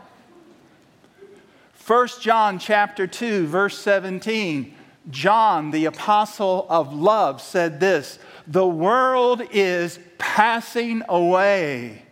1 1.90 2.08
John 2.22 2.60
chapter 2.60 3.08
2 3.08 3.48
verse 3.48 3.76
17. 3.80 4.76
John, 5.10 5.72
the 5.72 5.86
apostle 5.86 6.68
of 6.70 6.94
love, 6.94 7.42
said 7.42 7.80
this, 7.80 8.20
"The 8.46 8.68
world 8.68 9.42
is 9.50 9.98
passing 10.20 11.02
away. 11.10 12.04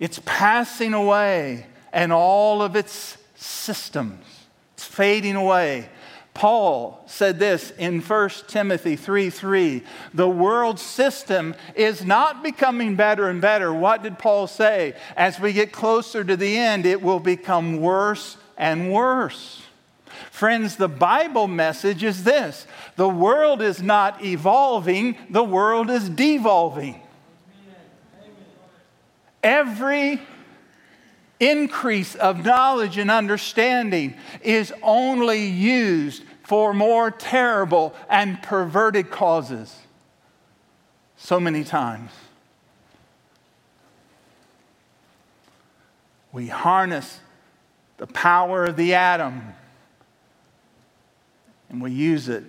It's 0.00 0.22
passing 0.24 0.94
away 0.94 1.66
and 1.92 2.14
all 2.14 2.62
of 2.62 2.76
its 2.76 3.18
systems. 3.34 4.24
It's 4.72 4.86
fading 4.86 5.36
away." 5.36 5.90
Paul 6.32 7.02
said 7.04 7.38
this 7.38 7.72
in 7.72 8.00
1 8.00 8.48
Timothy 8.48 8.96
3 8.96 9.28
3. 9.28 9.84
The 10.14 10.30
world 10.30 10.80
system 10.80 11.54
is 11.74 12.06
not 12.06 12.42
becoming 12.42 12.94
better 12.94 13.28
and 13.28 13.38
better. 13.38 13.74
What 13.74 14.02
did 14.02 14.18
Paul 14.18 14.46
say? 14.46 14.94
As 15.14 15.38
we 15.38 15.52
get 15.52 15.72
closer 15.72 16.24
to 16.24 16.36
the 16.38 16.56
end, 16.56 16.86
it 16.86 17.02
will 17.02 17.20
become 17.20 17.82
worse 17.82 18.38
and 18.56 18.92
worse. 18.92 19.62
Friends, 20.30 20.76
the 20.76 20.88
Bible 20.88 21.46
message 21.46 22.02
is 22.02 22.24
this 22.24 22.66
the 22.96 23.08
world 23.08 23.62
is 23.62 23.82
not 23.82 24.24
evolving, 24.24 25.16
the 25.30 25.44
world 25.44 25.90
is 25.90 26.08
devolving. 26.08 27.00
Every 29.42 30.20
increase 31.38 32.14
of 32.14 32.44
knowledge 32.44 32.98
and 32.98 33.10
understanding 33.10 34.16
is 34.42 34.72
only 34.82 35.46
used 35.46 36.24
for 36.42 36.72
more 36.72 37.10
terrible 37.10 37.94
and 38.08 38.42
perverted 38.42 39.10
causes. 39.10 39.74
So 41.16 41.38
many 41.40 41.64
times. 41.64 42.10
We 46.32 46.48
harness 46.48 47.20
the 47.98 48.06
power 48.06 48.64
of 48.64 48.76
the 48.76 48.94
atom 48.94 49.54
and 51.68 51.82
we 51.82 51.90
use 51.92 52.28
it 52.28 52.44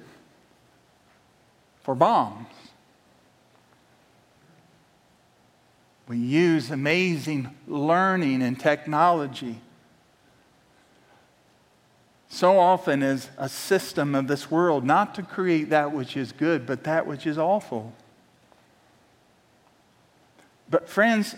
for 1.82 1.96
bombs. 1.96 2.48
We 6.08 6.18
use 6.18 6.72
amazing 6.72 7.50
learning 7.68 8.42
and 8.42 8.60
technology 8.60 9.60
so 12.30 12.60
often 12.60 13.04
as 13.04 13.30
a 13.38 13.50
system 13.50 14.14
of 14.14 14.28
this 14.28 14.52
world, 14.52 14.86
not 14.86 15.16
to 15.16 15.24
create 15.24 15.70
that 15.70 15.92
which 15.92 16.16
is 16.16 16.32
good, 16.32 16.66
but 16.66 16.84
that 16.84 17.08
which 17.08 17.26
is 17.26 17.38
awful. 17.38 17.94
But, 20.70 20.90
friends, 20.90 21.36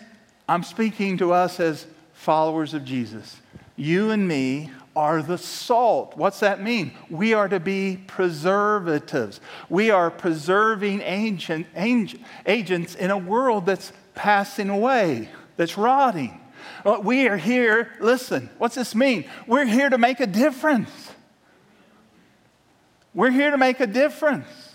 I'm 0.47 0.63
speaking 0.63 1.17
to 1.19 1.31
us 1.31 1.59
as 1.59 1.85
followers 2.13 2.73
of 2.73 2.83
Jesus. 2.83 3.38
You 3.79 4.11
and 4.11 4.27
me 4.27 4.71
are 4.93 5.21
the 5.21 5.37
salt. 5.37 6.17
What's 6.17 6.41
that 6.41 6.61
mean? 6.61 6.91
We 7.09 7.33
are 7.33 7.47
to 7.47 7.61
be 7.61 7.97
preservatives. 8.07 9.39
We 9.69 9.89
are 9.89 10.11
preserving 10.11 10.99
ancient, 11.01 11.65
agents 12.45 12.95
in 12.95 13.09
a 13.09 13.17
world 13.17 13.65
that's 13.65 13.93
passing 14.15 14.69
away, 14.69 15.29
that's 15.55 15.77
rotting. 15.77 16.41
Uh, 16.85 16.99
we 17.01 17.29
are 17.29 17.37
here, 17.37 17.93
listen, 18.01 18.49
what's 18.57 18.75
this 18.75 18.93
mean? 18.93 19.23
We're 19.47 19.63
here 19.63 19.89
to 19.89 19.97
make 19.97 20.19
a 20.19 20.27
difference. 20.27 20.91
We're 23.13 23.31
here 23.31 23.51
to 23.51 23.57
make 23.57 23.79
a 23.79 23.87
difference. 23.87 24.73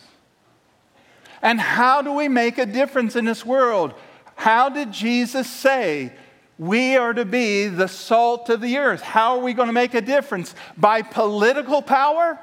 And 1.42 1.60
how 1.60 2.00
do 2.00 2.12
we 2.12 2.28
make 2.28 2.56
a 2.56 2.64
difference 2.64 3.16
in 3.16 3.26
this 3.26 3.44
world? 3.44 3.92
How 4.34 4.70
did 4.70 4.92
Jesus 4.92 5.48
say 5.48 6.12
we 6.58 6.96
are 6.96 7.12
to 7.12 7.24
be 7.24 7.66
the 7.66 7.88
salt 7.88 8.48
of 8.48 8.60
the 8.60 8.78
earth? 8.78 9.02
How 9.02 9.36
are 9.36 9.42
we 9.42 9.54
going 9.54 9.68
to 9.68 9.72
make 9.72 9.94
a 9.94 10.00
difference? 10.00 10.54
By 10.76 11.02
political 11.02 11.82
power? 11.82 12.38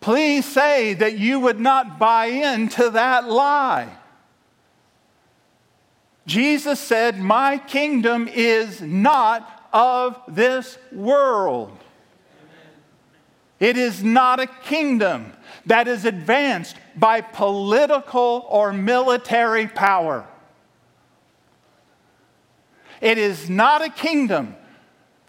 Please 0.00 0.46
say 0.46 0.94
that 0.94 1.18
you 1.18 1.40
would 1.40 1.60
not 1.60 1.98
buy 1.98 2.26
into 2.26 2.90
that 2.90 3.28
lie. 3.28 3.88
Jesus 6.26 6.80
said, 6.80 7.18
My 7.18 7.58
kingdom 7.58 8.28
is 8.28 8.80
not 8.80 9.68
of 9.72 10.20
this 10.28 10.78
world. 10.92 11.76
It 13.58 13.76
is 13.76 14.02
not 14.02 14.40
a 14.40 14.46
kingdom 14.46 15.32
that 15.66 15.86
is 15.86 16.06
advanced 16.06 16.76
by 16.96 17.20
political 17.20 18.46
or 18.48 18.72
military 18.72 19.66
power. 19.66 20.26
It 23.00 23.18
is 23.18 23.48
not 23.48 23.82
a 23.82 23.88
kingdom 23.88 24.56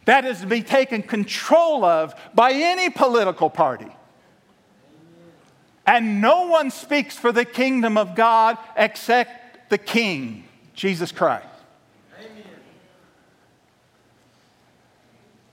that 0.05 0.25
is 0.25 0.41
to 0.41 0.47
be 0.47 0.61
taken 0.61 1.03
control 1.03 1.85
of 1.85 2.13
by 2.33 2.51
any 2.53 2.89
political 2.89 3.49
party. 3.49 3.87
And 5.85 6.21
no 6.21 6.47
one 6.47 6.71
speaks 6.71 7.17
for 7.17 7.31
the 7.31 7.45
kingdom 7.45 7.97
of 7.97 8.15
God 8.15 8.57
except 8.75 9.69
the 9.69 9.77
king. 9.77 10.45
Jesus 10.73 11.11
Christ. 11.11 11.45
Amen. 12.19 12.43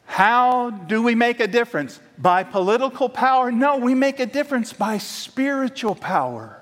How 0.07 0.71
do 0.71 1.03
we 1.03 1.15
make 1.15 1.41
a 1.41 1.47
difference? 1.47 2.01
By 2.19 2.45
political 2.45 3.09
power? 3.09 3.51
No, 3.51 3.79
we 3.79 3.95
make 3.95 4.21
a 4.21 4.27
difference 4.27 4.73
by 4.73 4.99
spiritual 4.99 5.95
power. 5.95 6.58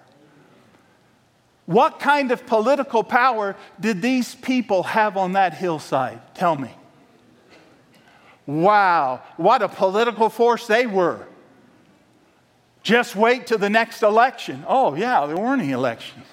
What 1.66 1.98
kind 1.98 2.30
of 2.30 2.46
political 2.46 3.02
power 3.02 3.56
did 3.78 4.00
these 4.00 4.34
people 4.36 4.84
have 4.84 5.16
on 5.16 5.32
that 5.32 5.54
hillside? 5.54 6.20
Tell 6.34 6.56
me. 6.56 6.70
Wow, 8.46 9.22
what 9.36 9.60
a 9.62 9.68
political 9.68 10.28
force 10.30 10.68
they 10.68 10.86
were. 10.86 11.26
Just 12.84 13.16
wait 13.16 13.48
till 13.48 13.58
the 13.58 13.68
next 13.68 14.04
election. 14.04 14.64
Oh, 14.68 14.94
yeah, 14.94 15.26
there 15.26 15.36
weren't 15.36 15.60
any 15.60 15.72
elections. 15.72 16.24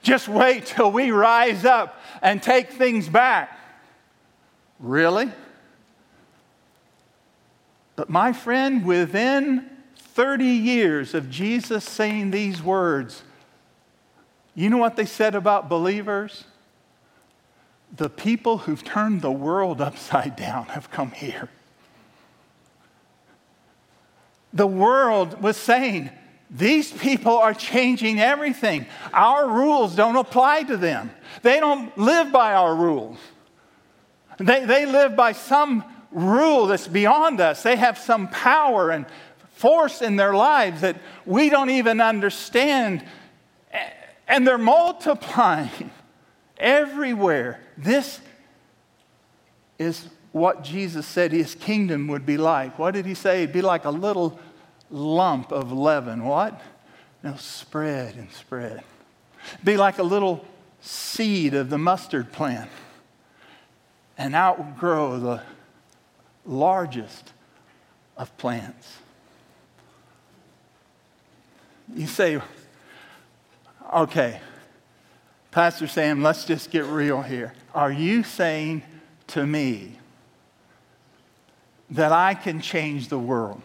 Just 0.00 0.28
wait 0.28 0.66
till 0.66 0.92
we 0.92 1.10
rise 1.10 1.64
up 1.64 2.00
and 2.22 2.40
take 2.40 2.70
things 2.70 3.08
back. 3.08 3.58
Really? 4.78 5.32
But 7.96 8.08
my 8.08 8.32
friend, 8.32 8.86
within 8.86 9.68
30 10.16 10.46
years 10.46 11.12
of 11.12 11.28
Jesus 11.28 11.84
saying 11.84 12.30
these 12.30 12.62
words, 12.62 13.22
you 14.54 14.70
know 14.70 14.78
what 14.78 14.96
they 14.96 15.04
said 15.04 15.34
about 15.34 15.68
believers? 15.68 16.44
The 17.94 18.08
people 18.08 18.56
who've 18.56 18.82
turned 18.82 19.20
the 19.20 19.30
world 19.30 19.80
upside 19.82 20.34
down 20.34 20.68
have 20.68 20.90
come 20.90 21.10
here. 21.10 21.50
The 24.54 24.66
world 24.66 25.42
was 25.42 25.58
saying, 25.58 26.08
these 26.50 26.90
people 26.90 27.36
are 27.36 27.52
changing 27.52 28.18
everything. 28.18 28.86
Our 29.12 29.46
rules 29.46 29.94
don't 29.94 30.16
apply 30.16 30.62
to 30.62 30.78
them. 30.78 31.10
They 31.42 31.60
don't 31.60 31.96
live 31.98 32.32
by 32.32 32.54
our 32.54 32.74
rules. 32.74 33.18
They, 34.38 34.64
they 34.64 34.86
live 34.86 35.14
by 35.14 35.32
some 35.32 35.84
rule 36.10 36.68
that's 36.68 36.88
beyond 36.88 37.42
us. 37.42 37.62
They 37.62 37.76
have 37.76 37.98
some 37.98 38.28
power 38.28 38.90
and 38.90 39.04
force 39.56 40.02
in 40.02 40.16
their 40.16 40.34
lives 40.34 40.82
that 40.82 40.96
we 41.24 41.48
don't 41.48 41.70
even 41.70 42.00
understand. 42.00 43.02
And 44.28 44.46
they're 44.46 44.58
multiplying 44.58 45.90
everywhere. 46.58 47.60
This 47.76 48.20
is 49.78 50.08
what 50.32 50.62
Jesus 50.62 51.06
said 51.06 51.32
his 51.32 51.54
kingdom 51.54 52.06
would 52.08 52.26
be 52.26 52.36
like. 52.36 52.78
What 52.78 52.92
did 52.92 53.06
he 53.06 53.14
say? 53.14 53.42
It'd 53.42 53.54
be 53.54 53.62
like 53.62 53.86
a 53.86 53.90
little 53.90 54.38
lump 54.90 55.52
of 55.52 55.72
leaven. 55.72 56.24
What? 56.24 56.60
It'll 57.24 57.38
spread 57.38 58.16
and 58.16 58.30
spread. 58.30 58.84
Be 59.64 59.78
like 59.78 59.98
a 59.98 60.02
little 60.02 60.44
seed 60.82 61.54
of 61.54 61.70
the 61.70 61.78
mustard 61.78 62.30
plant 62.30 62.70
and 64.18 64.34
outgrow 64.34 65.18
the 65.18 65.42
largest 66.44 67.32
of 68.18 68.36
plants. 68.36 68.98
You 71.94 72.06
say, 72.06 72.40
okay, 73.94 74.40
Pastor 75.50 75.86
Sam, 75.86 76.22
let's 76.22 76.44
just 76.44 76.70
get 76.70 76.84
real 76.84 77.22
here. 77.22 77.54
Are 77.74 77.92
you 77.92 78.22
saying 78.22 78.82
to 79.28 79.46
me 79.46 79.96
that 81.90 82.12
I 82.12 82.34
can 82.34 82.60
change 82.60 83.08
the 83.08 83.18
world? 83.18 83.62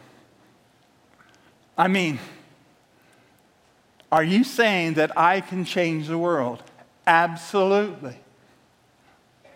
I 1.78 1.88
mean, 1.88 2.20
are 4.12 4.24
you 4.24 4.44
saying 4.44 4.96
that 4.96 5.18
I 5.18 5.42
can 5.42 5.66
change 5.66 6.08
the 6.08 6.18
world? 6.18 6.62
Absolutely. 7.08 8.16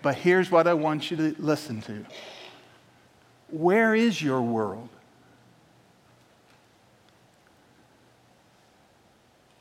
But 0.02 0.16
here's 0.16 0.50
what 0.50 0.68
I 0.68 0.74
want 0.74 1.12
you 1.12 1.18
to 1.18 1.36
listen 1.40 1.82
to 1.84 2.06
Where 3.50 3.96
is 3.96 4.22
your 4.22 4.42
world? 4.42 4.90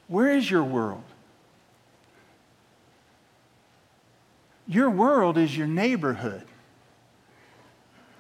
Where 0.08 0.36
is 0.36 0.50
your 0.50 0.64
world? 0.64 1.02
Your 4.66 4.90
world 4.90 5.36
is 5.36 5.56
your 5.56 5.66
neighborhood. 5.66 6.44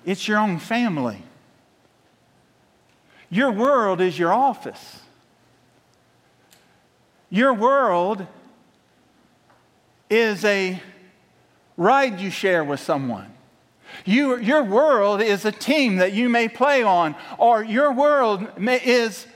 It's 0.04 0.28
your 0.28 0.38
own 0.38 0.58
family. 0.58 1.22
Your 3.30 3.50
world 3.50 4.00
is 4.00 4.18
your 4.18 4.32
office. 4.32 5.00
Your 7.30 7.54
world 7.54 8.26
is 10.10 10.44
a 10.44 10.80
ride 11.76 12.20
you 12.20 12.30
share 12.30 12.62
with 12.62 12.80
someone. 12.80 13.32
You, 14.04 14.38
your 14.38 14.62
world 14.62 15.20
is 15.20 15.44
a 15.44 15.52
team 15.52 15.96
that 15.96 16.12
you 16.12 16.28
may 16.28 16.48
play 16.48 16.82
on, 16.82 17.14
or 17.38 17.62
your 17.62 17.92
world 17.92 18.58
may, 18.58 18.76
is 18.76 19.26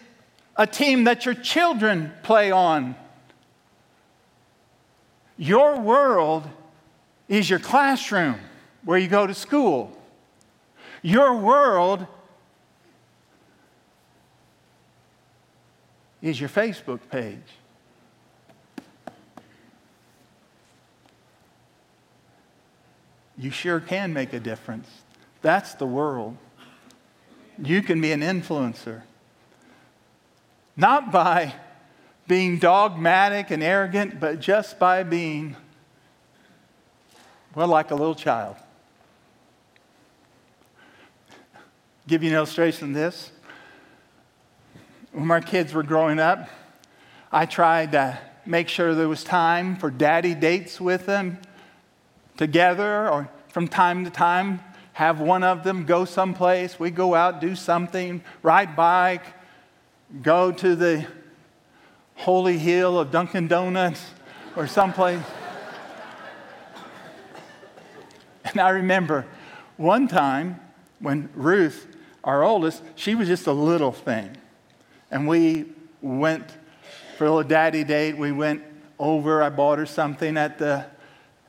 a 0.58 0.66
team 0.66 1.04
that 1.04 1.24
your 1.24 1.34
children 1.34 2.12
play 2.24 2.50
on. 2.50 2.96
Your 5.36 5.78
world 5.78 6.42
is 7.28 7.48
your 7.48 7.60
classroom 7.60 8.40
where 8.84 8.98
you 8.98 9.06
go 9.06 9.24
to 9.24 9.34
school. 9.34 9.96
Your 11.00 11.36
world 11.36 12.04
is 16.20 16.40
your 16.40 16.48
Facebook 16.48 16.98
page. 17.08 17.38
You 23.36 23.52
sure 23.52 23.78
can 23.78 24.12
make 24.12 24.32
a 24.32 24.40
difference. 24.40 24.88
That's 25.42 25.74
the 25.74 25.86
world. 25.86 26.36
You 27.62 27.82
can 27.82 28.00
be 28.00 28.10
an 28.10 28.20
influencer. 28.20 29.02
Not 30.78 31.10
by 31.10 31.54
being 32.28 32.60
dogmatic 32.60 33.50
and 33.50 33.64
arrogant, 33.64 34.20
but 34.20 34.38
just 34.38 34.78
by 34.78 35.02
being, 35.02 35.56
well, 37.52 37.66
like 37.66 37.90
a 37.90 37.96
little 37.96 38.14
child. 38.14 38.54
Give 42.06 42.22
you 42.22 42.30
an 42.30 42.36
illustration 42.36 42.90
of 42.90 42.94
this. 42.94 43.32
When 45.10 45.26
my 45.26 45.40
kids 45.40 45.74
were 45.74 45.82
growing 45.82 46.20
up, 46.20 46.48
I 47.32 47.44
tried 47.44 47.90
to 47.92 48.16
make 48.46 48.68
sure 48.68 48.94
there 48.94 49.08
was 49.08 49.24
time 49.24 49.74
for 49.74 49.90
daddy 49.90 50.36
dates 50.36 50.80
with 50.80 51.06
them 51.06 51.38
together, 52.36 53.10
or 53.10 53.28
from 53.48 53.66
time 53.66 54.04
to 54.04 54.12
time, 54.12 54.60
have 54.92 55.18
one 55.18 55.42
of 55.42 55.64
them 55.64 55.84
go 55.86 56.04
someplace. 56.04 56.78
We 56.78 56.92
go 56.92 57.16
out, 57.16 57.40
do 57.40 57.56
something, 57.56 58.22
ride 58.44 58.76
bike, 58.76 59.24
go 60.22 60.52
to 60.52 60.74
the 60.74 61.06
holy 62.14 62.58
hill 62.58 62.98
of 62.98 63.10
Dunkin' 63.10 63.48
Donuts 63.48 64.04
or 64.56 64.66
someplace. 64.66 65.22
and 68.44 68.60
I 68.60 68.70
remember 68.70 69.26
one 69.76 70.08
time 70.08 70.60
when 70.98 71.28
Ruth, 71.34 71.86
our 72.24 72.42
oldest, 72.42 72.82
she 72.96 73.14
was 73.14 73.28
just 73.28 73.46
a 73.46 73.52
little 73.52 73.92
thing. 73.92 74.36
And 75.10 75.28
we 75.28 75.66
went 76.02 76.44
for 77.16 77.26
a 77.26 77.30
little 77.30 77.48
daddy 77.48 77.84
date. 77.84 78.16
We 78.16 78.32
went 78.32 78.62
over, 78.98 79.42
I 79.42 79.50
bought 79.50 79.78
her 79.78 79.86
something 79.86 80.36
at 80.36 80.58
the, 80.58 80.86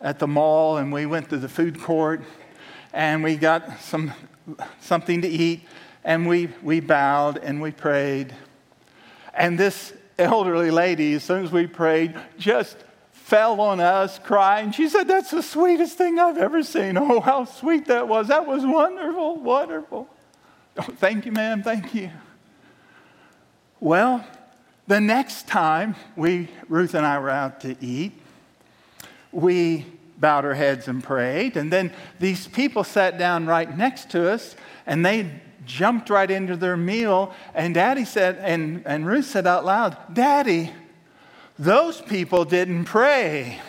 at 0.01 0.19
the 0.19 0.27
mall, 0.27 0.77
and 0.77 0.93
we 0.93 1.05
went 1.05 1.29
to 1.29 1.37
the 1.37 1.49
food 1.49 1.81
court 1.81 2.21
and 2.93 3.23
we 3.23 3.35
got 3.35 3.79
some, 3.81 4.13
something 4.79 5.21
to 5.21 5.27
eat. 5.27 5.61
And 6.03 6.27
we, 6.27 6.49
we 6.63 6.79
bowed 6.79 7.37
and 7.37 7.61
we 7.61 7.71
prayed. 7.71 8.33
And 9.39 9.57
this 9.57 9.93
elderly 10.19 10.69
lady, 10.69 11.13
as 11.13 11.23
soon 11.23 11.45
as 11.45 11.51
we 11.51 11.65
prayed, 11.65 12.13
just 12.37 12.77
fell 13.13 13.61
on 13.61 13.79
us 13.79 14.19
crying. 14.19 14.73
She 14.73 14.89
said, 14.89 15.07
That's 15.07 15.31
the 15.31 15.41
sweetest 15.41 15.97
thing 15.97 16.19
I've 16.19 16.37
ever 16.37 16.61
seen. 16.61 16.97
Oh, 16.97 17.21
how 17.21 17.45
sweet 17.45 17.85
that 17.85 18.07
was. 18.07 18.27
That 18.27 18.45
was 18.45 18.65
wonderful, 18.65 19.37
wonderful. 19.37 20.09
Oh, 20.77 20.81
thank 20.81 21.25
you, 21.25 21.31
ma'am. 21.31 21.63
Thank 21.63 21.95
you. 21.95 22.11
Well, 23.79 24.25
the 24.87 24.99
next 24.99 25.47
time 25.47 25.95
we, 26.17 26.49
Ruth 26.67 26.93
and 26.93 27.05
I 27.05 27.17
were 27.19 27.29
out 27.29 27.61
to 27.61 27.77
eat, 27.79 28.11
we 29.31 29.85
bowed 30.17 30.43
our 30.43 30.53
heads 30.53 30.89
and 30.89 31.01
prayed. 31.01 31.55
And 31.55 31.71
then 31.71 31.93
these 32.19 32.45
people 32.47 32.83
sat 32.83 33.17
down 33.17 33.45
right 33.45 33.77
next 33.77 34.09
to 34.11 34.29
us 34.29 34.55
and 34.85 35.05
they 35.05 35.31
jumped 35.69 36.09
right 36.09 36.29
into 36.29 36.57
their 36.57 36.75
meal. 36.75 37.33
And 37.53 37.73
Daddy 37.73 38.03
said, 38.03 38.37
and, 38.41 38.83
and 38.85 39.05
Ruth 39.05 39.25
said 39.25 39.47
out 39.47 39.63
loud, 39.63 39.95
Daddy, 40.13 40.71
those 41.57 42.01
people 42.01 42.43
didn't 42.43 42.85
pray. 42.85 43.61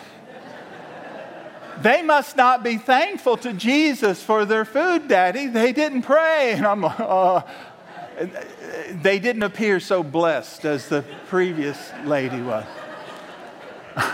they 1.83 2.03
must 2.03 2.37
not 2.37 2.65
be 2.65 2.79
thankful 2.79 3.37
to 3.39 3.53
Jesus 3.53 4.23
for 4.23 4.45
their 4.45 4.65
food, 4.65 5.07
Daddy. 5.07 5.47
They 5.47 5.73
didn't 5.73 6.03
pray. 6.03 6.55
And 6.55 6.67
I'm, 6.67 6.81
like 6.81 6.99
uh, 6.99 7.43
they 9.03 9.19
didn't 9.19 9.43
appear 9.43 9.79
so 9.79 10.03
blessed 10.03 10.65
as 10.65 10.89
the 10.89 11.05
previous 11.29 11.79
lady 12.05 12.41
was. 12.41 12.65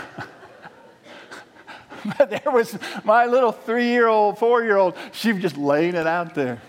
but 2.17 2.29
there 2.29 2.51
was 2.51 2.77
my 3.03 3.25
little 3.25 3.51
three 3.51 3.87
year 3.87 4.07
old, 4.07 4.37
four 4.37 4.63
year 4.63 4.77
old, 4.77 4.95
she 5.13 5.31
was 5.31 5.41
just 5.41 5.57
laying 5.57 5.95
it 5.95 6.07
out 6.07 6.35
there 6.35 6.61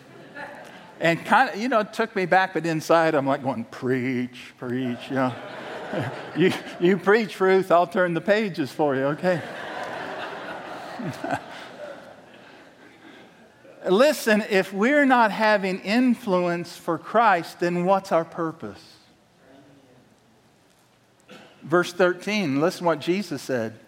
and 1.00 1.24
kind 1.24 1.50
of, 1.50 1.56
you 1.56 1.68
know, 1.68 1.82
took 1.82 2.14
me 2.16 2.26
back, 2.26 2.54
but 2.54 2.66
inside 2.66 3.14
I'm 3.14 3.26
like 3.26 3.42
going, 3.42 3.64
preach, 3.64 4.52
preach, 4.58 4.98
you 5.08 5.14
know. 5.14 5.34
you, 6.36 6.52
you 6.80 6.98
preach, 6.98 7.38
Ruth, 7.40 7.70
I'll 7.70 7.86
turn 7.86 8.14
the 8.14 8.20
pages 8.20 8.70
for 8.70 8.94
you, 8.94 9.04
okay? 9.04 9.40
Listen, 13.88 14.44
if 14.50 14.72
we're 14.72 15.06
not 15.06 15.30
having 15.30 15.80
influence 15.80 16.76
for 16.76 16.98
Christ, 16.98 17.60
then 17.60 17.84
what's 17.84 18.12
our 18.12 18.24
purpose? 18.24 18.96
Verse 21.62 21.92
13, 21.92 22.60
listen 22.60 22.86
what 22.86 23.00
Jesus 23.00 23.42
said. 23.42 23.78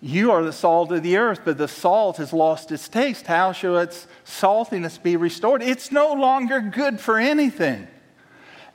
You 0.00 0.30
are 0.32 0.44
the 0.44 0.52
salt 0.52 0.92
of 0.92 1.02
the 1.02 1.16
earth, 1.16 1.40
but 1.44 1.58
the 1.58 1.68
salt 1.68 2.18
has 2.18 2.32
lost 2.32 2.70
its 2.70 2.88
taste. 2.88 3.26
How 3.26 3.52
shall 3.52 3.78
its 3.78 4.06
saltiness 4.24 5.02
be 5.02 5.16
restored? 5.16 5.62
It's 5.62 5.90
no 5.90 6.12
longer 6.12 6.60
good 6.60 7.00
for 7.00 7.18
anything 7.18 7.88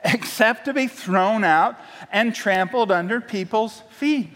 except 0.04 0.64
to 0.64 0.74
be 0.74 0.88
thrown 0.88 1.44
out 1.44 1.78
and 2.10 2.34
trampled 2.34 2.90
under 2.90 3.20
people's 3.20 3.82
feet. 3.90 4.30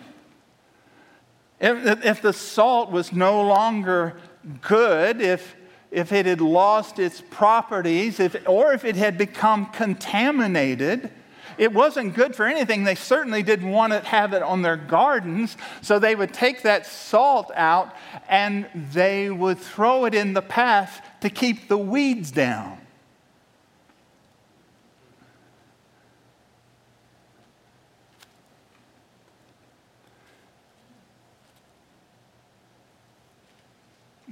If, 1.58 2.04
if 2.04 2.22
the 2.22 2.32
salt 2.32 2.90
was 2.90 3.12
no 3.12 3.42
longer 3.42 4.20
good, 4.60 5.20
if, 5.20 5.56
if 5.90 6.12
it 6.12 6.26
had 6.26 6.40
lost 6.40 6.98
its 6.98 7.20
properties, 7.30 8.20
if, 8.20 8.36
or 8.46 8.72
if 8.72 8.84
it 8.84 8.94
had 8.94 9.18
become 9.18 9.66
contaminated, 9.66 11.10
it 11.58 11.72
wasn't 11.72 12.14
good 12.14 12.34
for 12.34 12.46
anything. 12.46 12.84
They 12.84 12.94
certainly 12.94 13.42
didn't 13.42 13.70
want 13.70 13.92
to 13.92 14.00
have 14.00 14.32
it 14.32 14.42
on 14.42 14.62
their 14.62 14.76
gardens, 14.76 15.56
so 15.80 15.98
they 15.98 16.14
would 16.14 16.32
take 16.32 16.62
that 16.62 16.86
salt 16.86 17.50
out 17.54 17.94
and 18.28 18.66
they 18.92 19.30
would 19.30 19.58
throw 19.58 20.04
it 20.04 20.14
in 20.14 20.34
the 20.34 20.42
path 20.42 21.00
to 21.20 21.30
keep 21.30 21.68
the 21.68 21.78
weeds 21.78 22.30
down. 22.30 22.78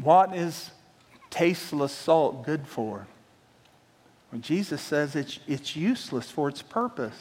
What 0.00 0.36
is 0.36 0.70
tasteless 1.30 1.92
salt 1.92 2.44
good 2.44 2.68
for? 2.68 3.06
Well, 4.34 4.40
Jesus 4.40 4.82
says 4.82 5.14
it's, 5.14 5.38
it's 5.46 5.76
useless 5.76 6.28
for 6.28 6.48
its 6.48 6.60
purpose. 6.60 7.14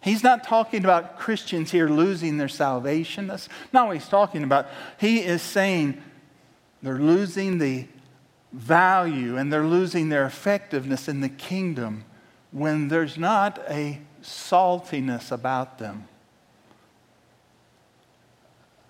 He's 0.00 0.22
not 0.22 0.42
talking 0.42 0.84
about 0.84 1.18
Christians 1.18 1.70
here 1.70 1.86
losing 1.86 2.38
their 2.38 2.48
salvation. 2.48 3.26
That's 3.26 3.50
not 3.74 3.88
what 3.88 3.96
he's 3.98 4.08
talking 4.08 4.42
about. 4.42 4.68
He 4.98 5.18
is 5.18 5.42
saying 5.42 6.02
they're 6.82 6.98
losing 6.98 7.58
the 7.58 7.86
value 8.54 9.36
and 9.36 9.52
they're 9.52 9.66
losing 9.66 10.08
their 10.08 10.24
effectiveness 10.24 11.08
in 11.08 11.20
the 11.20 11.28
kingdom 11.28 12.06
when 12.52 12.88
there's 12.88 13.18
not 13.18 13.58
a 13.68 14.00
saltiness 14.22 15.30
about 15.30 15.76
them. 15.76 16.08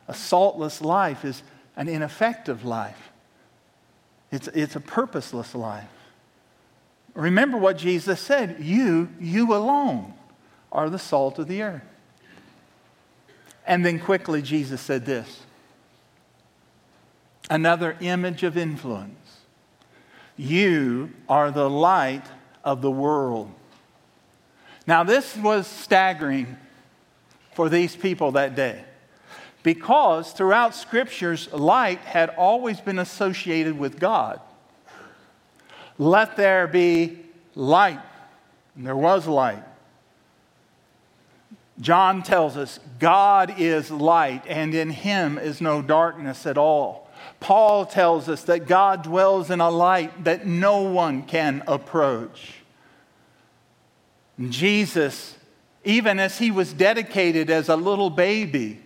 A 0.07 0.15
saltless 0.15 0.81
life 0.81 1.25
is 1.25 1.43
an 1.75 1.89
ineffective 1.89 2.65
life. 2.65 3.12
It's, 4.33 4.49
it's 4.49 4.75
a 4.75 4.81
purposeless 4.81 5.55
life. 5.55 5.85
Remember 7.15 7.59
what 7.59 7.77
Jesus 7.77 8.19
said 8.19 8.57
you, 8.61 9.11
you 9.21 9.55
alone, 9.55 10.15
are 10.73 10.89
the 10.89 10.99
salt 10.99 11.39
of 11.39 11.47
the 11.47 11.63
earth. 11.63 11.83
And 13.67 13.85
then 13.85 14.01
quickly, 14.01 14.43
Jesus 14.43 14.81
said 14.81 15.05
this 15.05 15.43
another 17.51 17.97
image 18.01 18.43
of 18.43 18.57
influence. 18.57 19.41
You 20.39 21.13
are 21.29 21.51
the 21.51 21.69
light 21.69 22.25
of 22.65 22.81
the 22.81 22.91
world. 22.91 23.53
Now, 24.87 25.05
this 25.05 25.37
was 25.37 25.67
staggering 25.67 26.57
for 27.53 27.69
these 27.69 27.95
people 27.95 28.33
that 28.33 28.57
day 28.57 28.85
because 29.63 30.33
throughout 30.33 30.75
scriptures, 30.75 31.53
light 31.53 32.01
had 32.01 32.31
always 32.31 32.81
been 32.81 32.99
associated 32.99 33.79
with 33.79 33.99
God. 34.01 34.41
Let 35.99 36.37
there 36.37 36.67
be 36.67 37.19
light. 37.55 38.01
And 38.77 38.87
there 38.87 38.97
was 38.97 39.27
light. 39.27 39.63
John 41.81 42.23
tells 42.23 42.57
us 42.57 42.79
God 42.99 43.55
is 43.59 43.91
light, 43.91 44.45
and 44.47 44.75
in 44.75 44.91
him 44.91 45.39
is 45.39 45.61
no 45.61 45.83
darkness 45.83 46.47
at 46.47 46.59
all. 46.59 47.11
Paul 47.41 47.87
tells 47.87 48.29
us 48.29 48.45
that 48.45 48.67
God 48.67 49.03
dwells 49.03 49.51
in 49.51 49.61
a 49.61 49.71
light 49.71 50.25
that 50.25 50.47
no 50.47 50.83
one 50.83 51.23
can 51.23 51.63
approach. 51.67 52.55
Jesus, 54.49 55.37
even 55.85 56.19
as 56.19 56.39
he 56.39 56.51
was 56.51 56.73
dedicated 56.73 57.51
as 57.51 57.69
a 57.69 57.77
little 57.77 58.11
baby, 58.11 58.82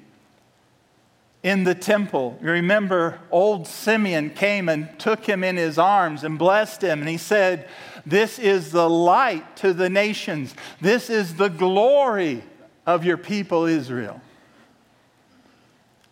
in 1.46 1.62
the 1.62 1.76
temple. 1.76 2.36
You 2.42 2.50
remember, 2.50 3.20
old 3.30 3.68
Simeon 3.68 4.30
came 4.30 4.68
and 4.68 4.98
took 4.98 5.24
him 5.24 5.44
in 5.44 5.54
his 5.56 5.78
arms 5.78 6.24
and 6.24 6.36
blessed 6.36 6.82
him, 6.82 6.98
and 6.98 7.08
he 7.08 7.18
said, 7.18 7.68
This 8.04 8.40
is 8.40 8.72
the 8.72 8.90
light 8.90 9.56
to 9.58 9.72
the 9.72 9.88
nations, 9.88 10.56
this 10.80 11.08
is 11.08 11.36
the 11.36 11.48
glory 11.48 12.42
of 12.84 13.04
your 13.04 13.16
people, 13.16 13.64
Israel. 13.64 14.20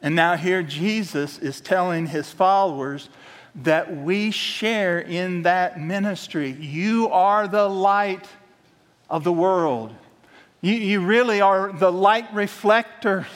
And 0.00 0.14
now, 0.14 0.36
here 0.36 0.62
Jesus 0.62 1.40
is 1.40 1.60
telling 1.60 2.06
his 2.06 2.30
followers 2.30 3.08
that 3.56 3.96
we 3.96 4.30
share 4.30 5.00
in 5.00 5.42
that 5.42 5.80
ministry. 5.80 6.52
You 6.52 7.08
are 7.08 7.48
the 7.48 7.68
light 7.68 8.28
of 9.10 9.24
the 9.24 9.32
world. 9.32 9.92
You, 10.60 10.74
you 10.74 11.00
really 11.00 11.40
are 11.40 11.72
the 11.72 11.90
light 11.90 12.32
reflectors 12.32 13.26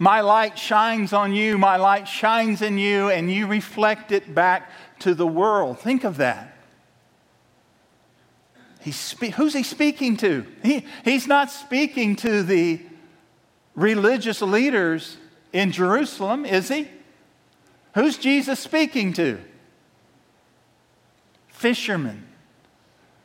my 0.00 0.22
light 0.22 0.58
shines 0.58 1.12
on 1.12 1.34
you, 1.34 1.58
my 1.58 1.76
light 1.76 2.08
shines 2.08 2.62
in 2.62 2.78
you, 2.78 3.10
and 3.10 3.30
you 3.30 3.46
reflect 3.46 4.12
it 4.12 4.34
back 4.34 4.70
to 5.00 5.14
the 5.14 5.26
world. 5.26 5.78
Think 5.78 6.04
of 6.04 6.16
that. 6.16 6.56
He's 8.80 8.96
spe- 8.96 9.34
who's 9.36 9.52
he 9.52 9.62
speaking 9.62 10.16
to? 10.16 10.46
He, 10.62 10.86
he's 11.04 11.26
not 11.26 11.50
speaking 11.50 12.16
to 12.16 12.42
the 12.42 12.80
religious 13.74 14.40
leaders 14.40 15.18
in 15.52 15.70
Jerusalem, 15.70 16.46
is 16.46 16.70
he? 16.70 16.88
Who's 17.94 18.16
Jesus 18.16 18.58
speaking 18.58 19.12
to? 19.12 19.38
Fishermen, 21.48 22.26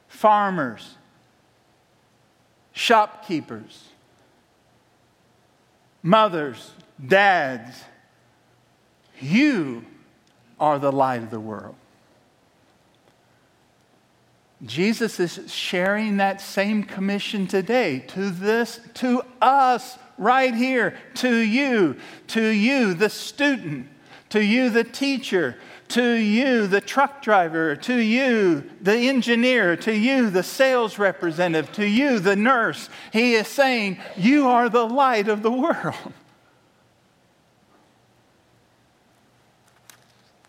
farmers, 0.09 0.95
shopkeepers, 2.73 3.91
mothers, 6.05 6.71
dads. 7.05 7.83
You 9.19 9.83
are 10.59 10.77
the 10.77 10.91
light 10.91 11.23
of 11.23 11.31
the 11.31 11.39
world. 11.39 11.75
Jesus 14.63 15.19
is 15.19 15.51
sharing 15.51 16.17
that 16.17 16.39
same 16.39 16.83
commission 16.83 17.47
today 17.47 17.99
to 18.09 18.29
this, 18.29 18.79
to 18.95 19.23
us 19.41 19.97
right 20.17 20.53
here, 20.53 20.97
to 21.15 21.35
you, 21.35 21.97
to 22.27 22.47
you, 22.47 22.93
the 22.93 23.09
student, 23.09 23.87
to 24.29 24.43
you, 24.43 24.69
the 24.69 24.83
teacher, 24.83 25.57
to 25.89 26.13
you, 26.13 26.67
the 26.67 26.81
truck 26.81 27.21
driver, 27.21 27.75
to 27.75 27.95
you, 27.95 28.69
the 28.81 28.95
engineer, 28.95 29.75
to 29.77 29.95
you, 29.95 30.29
the 30.29 30.43
sales 30.43 30.97
representative, 30.97 31.71
to 31.73 31.88
you, 31.88 32.19
the 32.19 32.36
nurse. 32.36 32.89
He 33.13 33.33
is 33.33 33.47
saying, 33.47 33.99
You 34.17 34.47
are 34.47 34.67
the 34.69 34.86
light 34.86 35.27
of 35.27 35.41
the 35.41 35.51
world. 35.51 35.95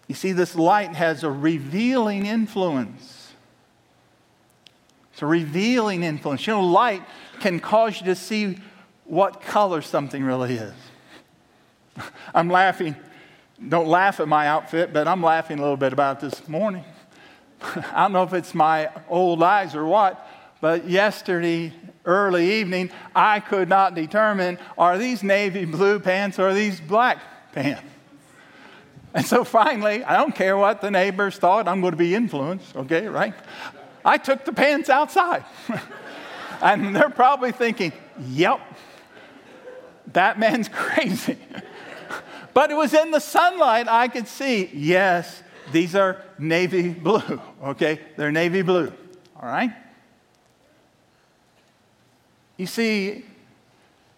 You 0.08 0.14
see, 0.14 0.30
this 0.30 0.54
light 0.54 0.94
has 0.94 1.24
a 1.24 1.30
revealing 1.30 2.26
influence. 2.26 3.32
It's 5.12 5.20
a 5.20 5.26
revealing 5.26 6.04
influence. 6.04 6.46
You 6.46 6.52
know, 6.52 6.64
light 6.64 7.02
can 7.40 7.58
cause 7.58 8.00
you 8.00 8.06
to 8.06 8.14
see 8.14 8.58
what 9.04 9.42
color 9.42 9.82
something 9.82 10.22
really 10.22 10.54
is. 10.54 10.74
I'm 12.34 12.48
laughing. 12.48 12.94
Don't 13.68 13.88
laugh 13.88 14.20
at 14.20 14.28
my 14.28 14.48
outfit, 14.48 14.92
but 14.92 15.08
I'm 15.08 15.22
laughing 15.22 15.58
a 15.58 15.62
little 15.62 15.76
bit 15.76 15.92
about 15.92 16.20
this 16.20 16.46
morning. 16.46 16.84
I 17.62 18.02
don't 18.02 18.12
know 18.12 18.22
if 18.22 18.34
it's 18.34 18.54
my 18.54 18.90
old 19.08 19.42
eyes 19.42 19.74
or 19.74 19.86
what, 19.86 20.28
but 20.60 20.88
yesterday, 20.88 21.72
early 22.04 22.60
evening, 22.60 22.90
I 23.14 23.40
could 23.40 23.68
not 23.68 23.94
determine 23.94 24.58
are 24.76 24.98
these 24.98 25.22
navy 25.22 25.64
blue 25.64 25.98
pants 26.00 26.38
or 26.38 26.52
these 26.52 26.80
black 26.80 27.18
pants? 27.52 27.82
And 29.14 29.24
so 29.24 29.44
finally, 29.44 30.04
I 30.04 30.18
don't 30.18 30.34
care 30.34 30.58
what 30.58 30.82
the 30.82 30.90
neighbors 30.90 31.38
thought, 31.38 31.66
I'm 31.66 31.80
going 31.80 31.92
to 31.92 31.96
be 31.96 32.14
influenced, 32.14 32.76
okay, 32.76 33.08
right? 33.08 33.32
I 34.04 34.18
took 34.18 34.44
the 34.44 34.52
pants 34.52 34.90
outside. 34.90 35.42
and 36.62 36.94
they're 36.94 37.08
probably 37.08 37.52
thinking, 37.52 37.92
yep, 38.28 38.60
that 40.12 40.38
man's 40.38 40.68
crazy. 40.72 41.38
But 42.56 42.70
it 42.70 42.74
was 42.74 42.94
in 42.94 43.10
the 43.10 43.20
sunlight 43.20 43.86
I 43.86 44.08
could 44.08 44.26
see, 44.26 44.70
yes, 44.72 45.42
these 45.72 45.94
are 45.94 46.22
navy 46.38 46.88
blue, 46.88 47.38
okay? 47.62 48.00
They're 48.16 48.32
navy 48.32 48.62
blue, 48.62 48.90
all 49.38 49.46
right? 49.46 49.72
You 52.56 52.64
see, 52.64 53.26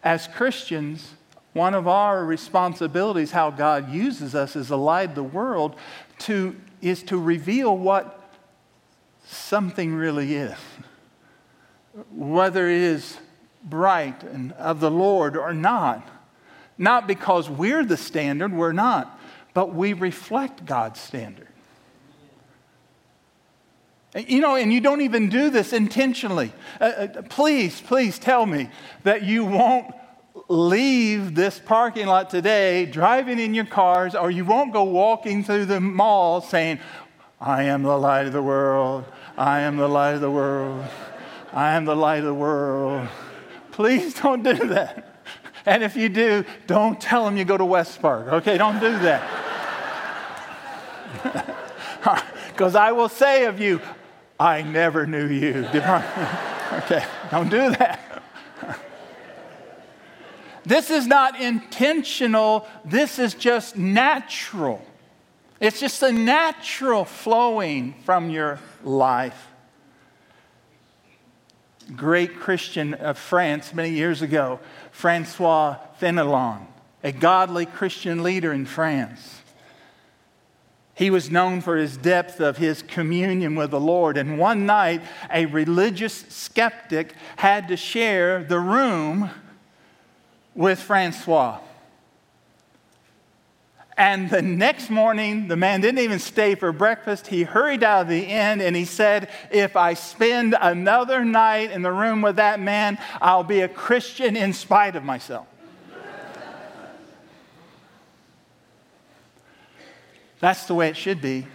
as 0.05 0.29
Christians, 0.29 1.15
one 1.53 1.75
of 1.75 1.89
our 1.89 2.25
responsibilities, 2.25 3.33
how 3.33 3.51
God 3.51 3.93
uses 3.93 4.37
us 4.37 4.55
as 4.55 4.71
a 4.71 4.77
light 4.77 5.17
the 5.17 5.25
world, 5.25 5.75
to, 6.21 6.55
is 6.81 7.03
to 7.03 7.19
reveal 7.19 7.77
what 7.77 8.33
something 9.27 9.97
really 9.97 10.37
is. 10.37 10.55
Whether 12.13 12.69
it 12.69 12.83
is 12.83 13.19
bright 13.65 14.23
and 14.23 14.53
of 14.53 14.79
the 14.79 14.93
Lord 14.93 15.37
or 15.37 15.53
not. 15.53 16.09
Not 16.79 17.09
because 17.09 17.51
we're 17.51 17.85
the 17.85 17.97
standard, 17.97 18.53
we're 18.53 18.73
not, 18.73 19.19
but 19.53 19.75
we 19.75 19.93
reflect 19.93 20.65
God's 20.65 21.01
standard. 21.01 21.49
You 24.17 24.41
know, 24.41 24.55
and 24.57 24.73
you 24.73 24.81
don't 24.81 25.03
even 25.03 25.29
do 25.29 25.51
this 25.51 25.73
intentionally. 25.73 26.53
Uh, 26.81 26.85
uh, 26.85 27.23
please, 27.29 27.81
please 27.81 28.19
tell 28.19 28.47
me 28.47 28.71
that 29.03 29.23
you 29.23 29.45
won't 29.45 29.95
leave 30.49 31.35
this 31.35 31.59
parking 31.59 32.07
lot 32.07 32.31
today 32.31 32.87
driving 32.87 33.39
in 33.39 33.55
your 33.55 33.67
cars, 33.67 34.15
or 34.15 34.31
you 34.31 34.45
won't 34.45 34.73
go 34.73 34.85
walking 34.85 35.45
through 35.45 35.67
the 35.67 35.81
mall 35.81 36.41
saying, 36.41 36.79
I 37.41 37.65
am 37.65 37.83
the 37.83 37.99
light 37.99 38.27
of 38.27 38.33
the 38.33 38.43
world. 38.43 39.05
I 39.37 39.61
am 39.61 39.77
the 39.77 39.89
light 39.89 40.15
of 40.15 40.21
the 40.21 40.31
world. 40.31 40.85
I 41.53 41.75
am 41.75 41.85
the 41.85 41.95
light 41.95 42.21
of 42.21 42.25
the 42.25 42.35
world. 42.35 43.09
Please 43.73 44.15
don't 44.15 44.43
do 44.43 44.55
that. 44.69 45.18
And 45.69 45.83
if 45.83 45.97
you 45.97 46.09
do, 46.09 46.45
don't 46.67 46.99
tell 46.99 47.27
them 47.27 47.37
you 47.37 47.45
go 47.45 47.59
to 47.59 47.65
West 47.65 48.01
Park. 48.01 48.29
Okay, 48.29 48.57
don't 48.57 48.81
do 48.81 48.99
that. 49.01 49.23
Because 52.49 52.75
I 52.75 52.91
will 52.91 53.09
say 53.09 53.45
of 53.45 53.61
you, 53.61 53.81
I 54.41 54.63
never 54.63 55.07
knew 55.07 55.29
you. 55.29 55.65
okay, 55.75 57.05
don't 57.31 57.49
do 57.49 57.71
that. 57.71 58.01
This 60.65 60.91
is 60.91 61.07
not 61.07 61.41
intentional, 61.41 62.67
this 62.85 63.19
is 63.19 63.35
just 63.35 63.77
natural. 63.77 64.85
It's 65.61 65.81
just 65.81 66.03
a 66.03 66.13
natural 66.13 67.05
flowing 67.05 67.95
from 68.05 68.29
your 68.29 68.59
life. 68.83 69.49
Great 71.97 72.39
Christian 72.39 72.93
of 72.95 73.19
France 73.19 73.73
many 73.73 73.91
years 73.91 74.21
ago, 74.21 74.61
Francois 74.99 75.77
Fenelon, 76.01 76.67
a 77.05 77.13
godly 77.13 77.67
Christian 77.67 78.25
leader 78.25 78.53
in 78.53 78.67
France. 78.67 79.43
He 80.93 81.09
was 81.09 81.31
known 81.31 81.61
for 81.61 81.77
his 81.77 81.97
depth 81.97 82.41
of 82.41 82.57
his 82.57 82.83
communion 82.83 83.55
with 83.55 83.71
the 83.71 83.79
Lord. 83.79 84.17
And 84.17 84.41
one 84.41 84.67
night, 84.67 85.03
a 85.33 85.47
religious 85.47 86.25
skeptic 86.31 87.15
had 87.37 87.69
to 87.69 87.77
share 87.77 88.43
the 88.43 88.59
room 88.59 89.31
with 90.57 90.81
Francois. 90.81 91.61
And 93.99 94.31
the 94.31 94.43
next 94.43 94.91
morning, 94.91 95.49
the 95.49 95.57
man 95.57 95.81
didn't 95.81 95.99
even 95.99 96.21
stay 96.21 96.55
for 96.55 96.71
breakfast. 96.71 97.27
He 97.27 97.43
hurried 97.43 97.83
out 97.83 98.03
of 98.03 98.09
the 98.09 98.23
inn 98.23 98.61
and 98.61 98.77
he 98.77 98.85
said, 98.85 99.29
If 99.51 99.75
I 99.75 99.95
spend 99.95 100.55
another 100.59 101.25
night 101.25 101.73
in 101.73 101.83
the 101.83 101.91
room 101.91 102.23
with 102.23 102.37
that 102.37 102.61
man, 102.61 102.97
I'll 103.21 103.43
be 103.43 103.61
a 103.61 103.69
Christian 103.69 104.37
in 104.37 104.53
spite 104.53 104.95
of 104.95 105.03
myself. 105.03 105.49
That's 110.39 110.67
the 110.67 110.77
way 110.77 110.89
it 110.89 110.97
should 110.97 111.21
be. 111.21 111.49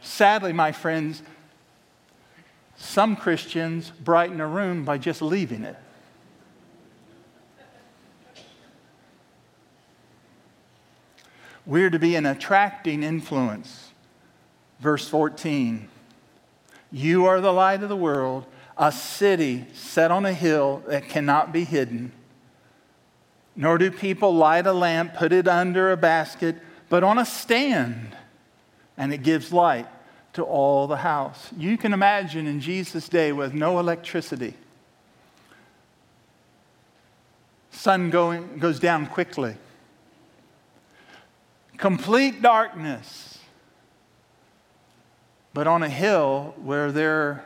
Sadly, 0.00 0.52
my 0.52 0.72
friends, 0.72 1.22
some 2.76 3.14
Christians 3.14 3.90
brighten 3.90 4.40
a 4.40 4.48
room 4.48 4.84
by 4.84 4.98
just 4.98 5.22
leaving 5.22 5.62
it. 5.62 5.76
We're 11.66 11.90
to 11.90 11.98
be 11.98 12.14
an 12.14 12.26
attracting 12.26 13.02
influence. 13.02 13.90
Verse 14.80 15.08
14 15.08 15.88
You 16.90 17.24
are 17.26 17.40
the 17.40 17.52
light 17.52 17.82
of 17.82 17.88
the 17.88 17.96
world, 17.96 18.44
a 18.76 18.92
city 18.92 19.66
set 19.72 20.10
on 20.10 20.26
a 20.26 20.32
hill 20.32 20.82
that 20.88 21.08
cannot 21.08 21.52
be 21.52 21.64
hidden. 21.64 22.12
Nor 23.56 23.78
do 23.78 23.90
people 23.90 24.34
light 24.34 24.66
a 24.66 24.72
lamp, 24.72 25.14
put 25.14 25.32
it 25.32 25.46
under 25.46 25.92
a 25.92 25.96
basket, 25.96 26.56
but 26.88 27.04
on 27.04 27.18
a 27.18 27.24
stand, 27.24 28.16
and 28.96 29.12
it 29.14 29.22
gives 29.22 29.52
light 29.52 29.86
to 30.32 30.42
all 30.42 30.88
the 30.88 30.96
house. 30.96 31.50
You 31.56 31.78
can 31.78 31.92
imagine 31.92 32.48
in 32.48 32.60
Jesus' 32.60 33.08
day 33.08 33.30
with 33.30 33.54
no 33.54 33.78
electricity, 33.78 34.54
sun 37.70 38.10
going, 38.10 38.58
goes 38.58 38.80
down 38.80 39.06
quickly 39.06 39.56
complete 41.84 42.40
darkness. 42.40 43.38
But 45.52 45.66
on 45.66 45.82
a 45.82 45.88
hill 45.90 46.54
where 46.56 46.90
there 46.90 47.44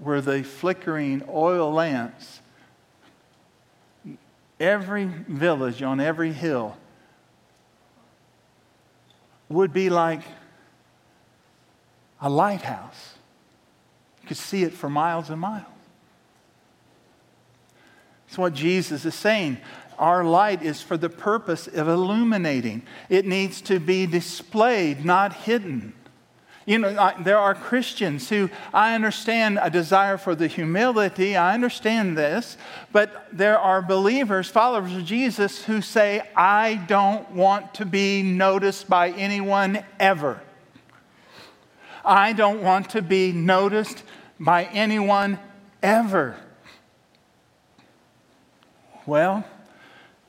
were 0.00 0.20
the 0.20 0.42
flickering 0.42 1.22
oil 1.28 1.72
lamps, 1.72 2.40
every 4.58 5.04
village 5.04 5.80
on 5.80 6.00
every 6.00 6.32
hill 6.32 6.76
would 9.48 9.72
be 9.72 9.90
like 9.90 10.22
a 12.20 12.28
lighthouse. 12.28 13.14
You 14.22 14.26
could 14.26 14.38
see 14.38 14.64
it 14.64 14.72
for 14.72 14.90
miles 14.90 15.30
and 15.30 15.40
miles. 15.40 15.66
That's 18.26 18.38
what 18.38 18.54
Jesus 18.54 19.04
is 19.04 19.14
saying 19.14 19.58
our 19.98 20.24
light 20.24 20.62
is 20.62 20.80
for 20.80 20.96
the 20.96 21.08
purpose 21.08 21.66
of 21.66 21.88
illuminating. 21.88 22.82
It 23.08 23.26
needs 23.26 23.60
to 23.62 23.80
be 23.80 24.06
displayed, 24.06 25.04
not 25.04 25.32
hidden. 25.32 25.94
You 26.66 26.76
know, 26.76 27.14
there 27.20 27.38
are 27.38 27.54
Christians 27.54 28.28
who 28.28 28.50
I 28.74 28.94
understand 28.94 29.58
a 29.62 29.70
desire 29.70 30.18
for 30.18 30.34
the 30.34 30.48
humility. 30.48 31.34
I 31.34 31.54
understand 31.54 32.16
this. 32.16 32.58
But 32.92 33.26
there 33.32 33.58
are 33.58 33.80
believers, 33.80 34.48
followers 34.48 34.94
of 34.94 35.06
Jesus, 35.06 35.64
who 35.64 35.80
say, 35.80 36.28
I 36.36 36.74
don't 36.86 37.30
want 37.30 37.72
to 37.74 37.86
be 37.86 38.22
noticed 38.22 38.86
by 38.86 39.12
anyone 39.12 39.82
ever. 39.98 40.42
I 42.04 42.34
don't 42.34 42.62
want 42.62 42.90
to 42.90 43.00
be 43.00 43.32
noticed 43.32 44.02
by 44.38 44.64
anyone 44.64 45.38
ever. 45.82 46.36
Well, 49.06 49.42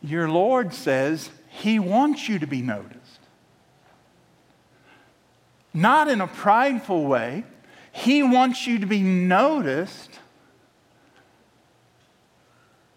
your 0.01 0.29
Lord 0.29 0.73
says 0.73 1.29
He 1.47 1.79
wants 1.79 2.29
you 2.29 2.39
to 2.39 2.47
be 2.47 2.61
noticed 2.61 3.19
not 5.73 6.07
in 6.07 6.21
a 6.21 6.27
prideful 6.27 7.05
way. 7.05 7.43
He 7.91 8.23
wants 8.23 8.65
you 8.67 8.79
to 8.79 8.85
be 8.85 9.01
noticed 9.01 10.19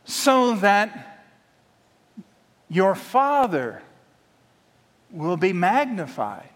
so 0.04 0.54
that 0.56 1.28
your 2.68 2.94
Father 2.94 3.82
will 5.10 5.36
be 5.36 5.52
magnified. 5.52 6.48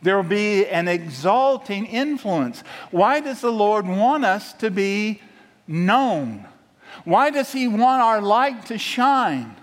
There 0.00 0.16
will 0.16 0.28
be 0.28 0.66
an 0.66 0.86
exalting 0.86 1.86
influence. 1.86 2.62
Why 2.90 3.20
does 3.20 3.40
the 3.40 3.50
Lord 3.50 3.86
want 3.86 4.24
us 4.24 4.52
to 4.54 4.70
be 4.70 5.20
known? 5.66 6.46
Why 7.04 7.30
does 7.30 7.52
He 7.52 7.66
want 7.66 8.02
our 8.02 8.20
light 8.20 8.66
to 8.66 8.78
shine? 8.78 9.56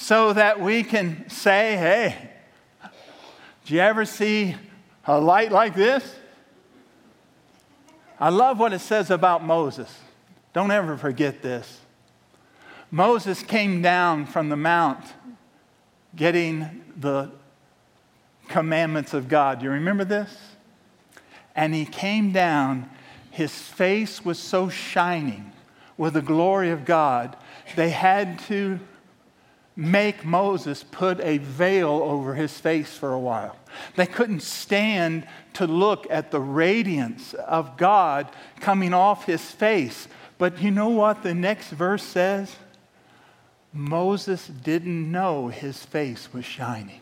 So 0.00 0.32
that 0.32 0.58
we 0.58 0.82
can 0.82 1.28
say, 1.28 1.76
hey, 1.76 2.30
do 3.66 3.74
you 3.74 3.80
ever 3.80 4.06
see 4.06 4.56
a 5.04 5.20
light 5.20 5.52
like 5.52 5.74
this? 5.74 6.16
I 8.18 8.30
love 8.30 8.58
what 8.58 8.72
it 8.72 8.78
says 8.78 9.10
about 9.10 9.44
Moses. 9.44 9.94
Don't 10.54 10.70
ever 10.70 10.96
forget 10.96 11.42
this. 11.42 11.80
Moses 12.90 13.42
came 13.42 13.82
down 13.82 14.24
from 14.24 14.48
the 14.48 14.56
mount 14.56 15.04
getting 16.16 16.82
the 16.96 17.30
commandments 18.48 19.12
of 19.12 19.28
God. 19.28 19.58
Do 19.58 19.66
you 19.66 19.70
remember 19.70 20.06
this? 20.06 20.34
And 21.54 21.74
he 21.74 21.84
came 21.84 22.32
down, 22.32 22.88
his 23.30 23.52
face 23.52 24.24
was 24.24 24.38
so 24.38 24.70
shining 24.70 25.52
with 25.98 26.14
the 26.14 26.22
glory 26.22 26.70
of 26.70 26.86
God, 26.86 27.36
they 27.76 27.90
had 27.90 28.38
to 28.48 28.80
make 29.80 30.26
Moses 30.26 30.84
put 30.84 31.20
a 31.20 31.38
veil 31.38 31.88
over 31.90 32.34
his 32.34 32.58
face 32.58 32.96
for 32.96 33.12
a 33.12 33.18
while. 33.18 33.56
They 33.96 34.06
couldn't 34.06 34.42
stand 34.42 35.26
to 35.54 35.66
look 35.66 36.06
at 36.10 36.30
the 36.30 36.40
radiance 36.40 37.32
of 37.34 37.78
God 37.78 38.28
coming 38.60 38.92
off 38.92 39.24
his 39.24 39.50
face. 39.50 40.06
But 40.36 40.60
you 40.60 40.70
know 40.70 40.90
what 40.90 41.22
the 41.22 41.34
next 41.34 41.70
verse 41.70 42.02
says? 42.02 42.54
Moses 43.72 44.46
didn't 44.48 45.10
know 45.10 45.48
his 45.48 45.82
face 45.82 46.32
was 46.32 46.44
shining. 46.44 47.00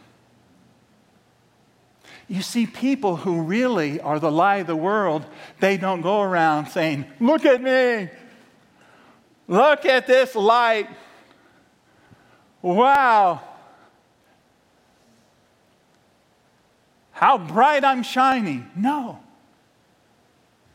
You 2.28 2.42
see, 2.42 2.66
people 2.66 3.16
who 3.16 3.42
really 3.42 4.00
are 4.00 4.20
the 4.20 4.30
light 4.30 4.58
of 4.58 4.66
the 4.66 4.76
world, 4.76 5.24
they 5.60 5.78
don't 5.78 6.02
go 6.02 6.20
around 6.20 6.66
saying, 6.66 7.06
Look 7.18 7.44
at 7.44 7.60
me. 7.60 8.10
Look 9.48 9.86
at 9.86 10.06
this 10.06 10.34
light. 10.36 10.88
Wow. 12.62 13.40
How 17.12 17.38
bright 17.38 17.84
I'm 17.84 18.02
shining. 18.02 18.70
No. 18.76 19.20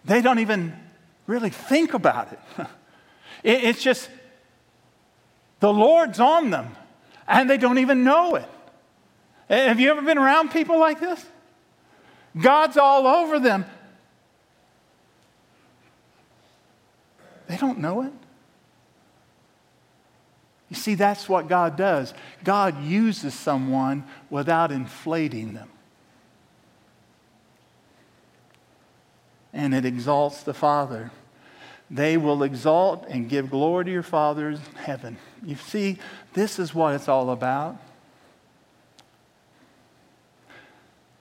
They 0.06 0.22
don't 0.22 0.40
even 0.40 0.74
really 1.28 1.50
think 1.50 1.94
about 1.94 2.34
it. 2.34 2.68
It's 3.46 3.84
just 3.84 4.10
the 5.60 5.74
Lord's 5.74 6.18
on 6.22 6.50
them 6.50 6.78
and 7.28 7.50
they 7.50 7.58
don't 7.58 7.78
even 7.78 8.06
know 8.06 8.36
it. 8.36 8.48
Have 9.50 9.82
you 9.82 9.92
ever 9.92 10.02
been 10.02 10.18
around 10.18 10.52
people 10.52 10.80
like 10.80 11.02
this? 11.02 11.26
God's 12.40 12.78
all 12.78 13.06
over 13.06 13.40
them. 13.40 13.66
They 17.48 17.58
don't 17.58 17.80
know 17.80 18.04
it. 18.04 18.14
You 20.74 20.80
see, 20.80 20.96
that's 20.96 21.30
what 21.30 21.48
God 21.48 21.78
does. 21.78 22.16
God 22.44 22.84
uses 22.84 23.36
someone 23.36 24.06
without 24.32 24.72
inflating 24.72 25.54
them. 25.54 25.70
And 29.54 29.76
it 29.76 29.86
exalts 29.86 30.42
the 30.42 30.54
Father. 30.56 31.12
They 31.92 32.18
will 32.18 32.42
exalt 32.42 33.06
and 33.08 33.30
give 33.30 33.52
glory 33.52 33.86
to 33.86 33.92
your 33.92 34.02
Father 34.02 34.50
in 34.50 34.58
heaven. 34.78 35.18
You 35.46 35.58
see, 35.58 36.00
this 36.34 36.58
is 36.58 36.74
what 36.74 36.96
it's 36.96 37.08
all 37.08 37.30
about. 37.30 37.78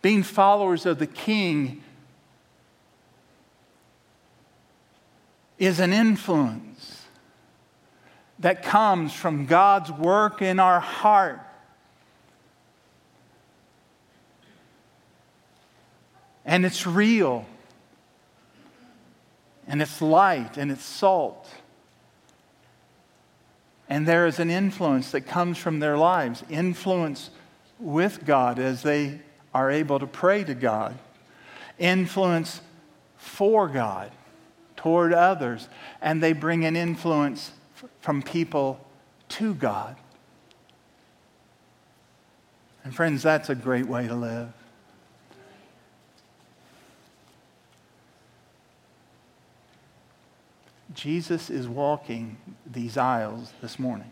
Being 0.01 0.23
followers 0.23 0.87
of 0.87 0.99
the 0.99 1.07
King 1.07 1.83
is 5.59 5.79
an 5.79 5.93
influence 5.93 6.72
that 8.43 8.65
comes 8.65 9.13
from 9.13 9.47
God's 9.47 9.91
work 9.91 10.43
in 10.43 10.59
our 10.59 10.81
heart. 10.81 11.41
And 16.45 16.67
it's 16.67 16.85
real. 16.85 17.47
And 19.69 19.81
it's 19.81 20.03
light 20.03 20.57
and 20.57 20.73
it's 20.73 20.85
salt. 20.85 21.49
And 23.89 24.09
there 24.09 24.27
is 24.27 24.41
an 24.41 24.51
influence 24.51 25.13
that 25.13 25.23
comes 25.23 25.57
from 25.57 25.79
their 25.79 25.97
lives 25.97 26.43
influence 26.51 27.31
with 27.79 28.25
God 28.27 28.59
as 28.59 28.83
they 28.83 29.21
are 29.55 29.71
able 29.71 30.01
to 30.01 30.07
pray 30.07 30.43
to 30.45 30.55
God, 30.55 30.99
influence 31.79 32.61
for 33.17 33.69
God 33.69 34.11
toward 34.75 35.13
others, 35.13 35.69
and 36.01 36.21
they 36.21 36.33
bring 36.33 36.65
an 36.65 36.75
influence 36.75 37.53
from 38.03 38.21
people 38.21 38.85
to 39.29 39.55
God. 39.55 39.97
And 42.85 42.95
friends, 42.95 43.23
that's 43.23 43.49
a 43.49 43.55
great 43.55 43.87
way 43.87 44.09
to 44.09 44.15
live. 44.15 44.53
Jesus 50.93 51.49
is 51.49 51.69
walking 51.69 52.37
these 52.67 52.97
aisles 52.97 53.53
this 53.63 53.79
morning. 53.79 54.11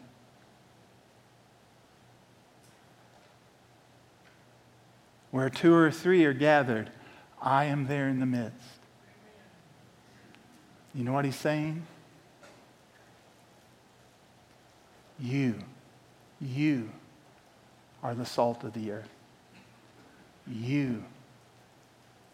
Where 5.32 5.51
two 5.51 5.74
or 5.74 5.91
three 5.91 6.24
are 6.24 6.32
gathered, 6.32 6.91
I 7.43 7.64
am 7.64 7.88
there 7.88 8.09
in 8.09 8.20
the 8.20 8.26
midst. 8.26 8.78
You 10.95 11.03
know 11.03 11.12
what 11.12 11.24
he's 11.24 11.36
saying? 11.36 11.86
You, 15.21 15.57
you 16.41 16.91
are 18.03 18.14
the 18.14 18.25
salt 18.25 18.64
of 18.64 18.73
the 18.73 18.93
earth. 18.93 19.11
You 20.49 21.05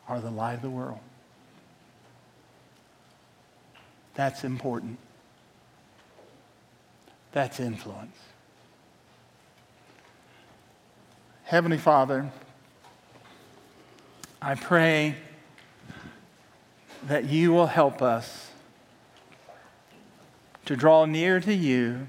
are 0.09 0.21
the 0.21 0.31
light 0.31 0.55
of 0.55 0.63
the 0.63 0.71
world. 0.71 1.01
That's 4.15 4.45
important. 4.45 4.99
That's 7.33 7.61
influence. 7.61 8.17
Heavenly 11.45 11.79
Father, 11.79 12.31
I 14.41 14.55
pray 14.55 15.17
that 17.07 17.25
you 17.25 17.53
will 17.53 17.67
help 17.67 18.01
us 18.01 18.51
to 20.65 20.77
draw 20.77 21.05
near 21.05 21.41
to 21.41 21.55
you 21.55 22.07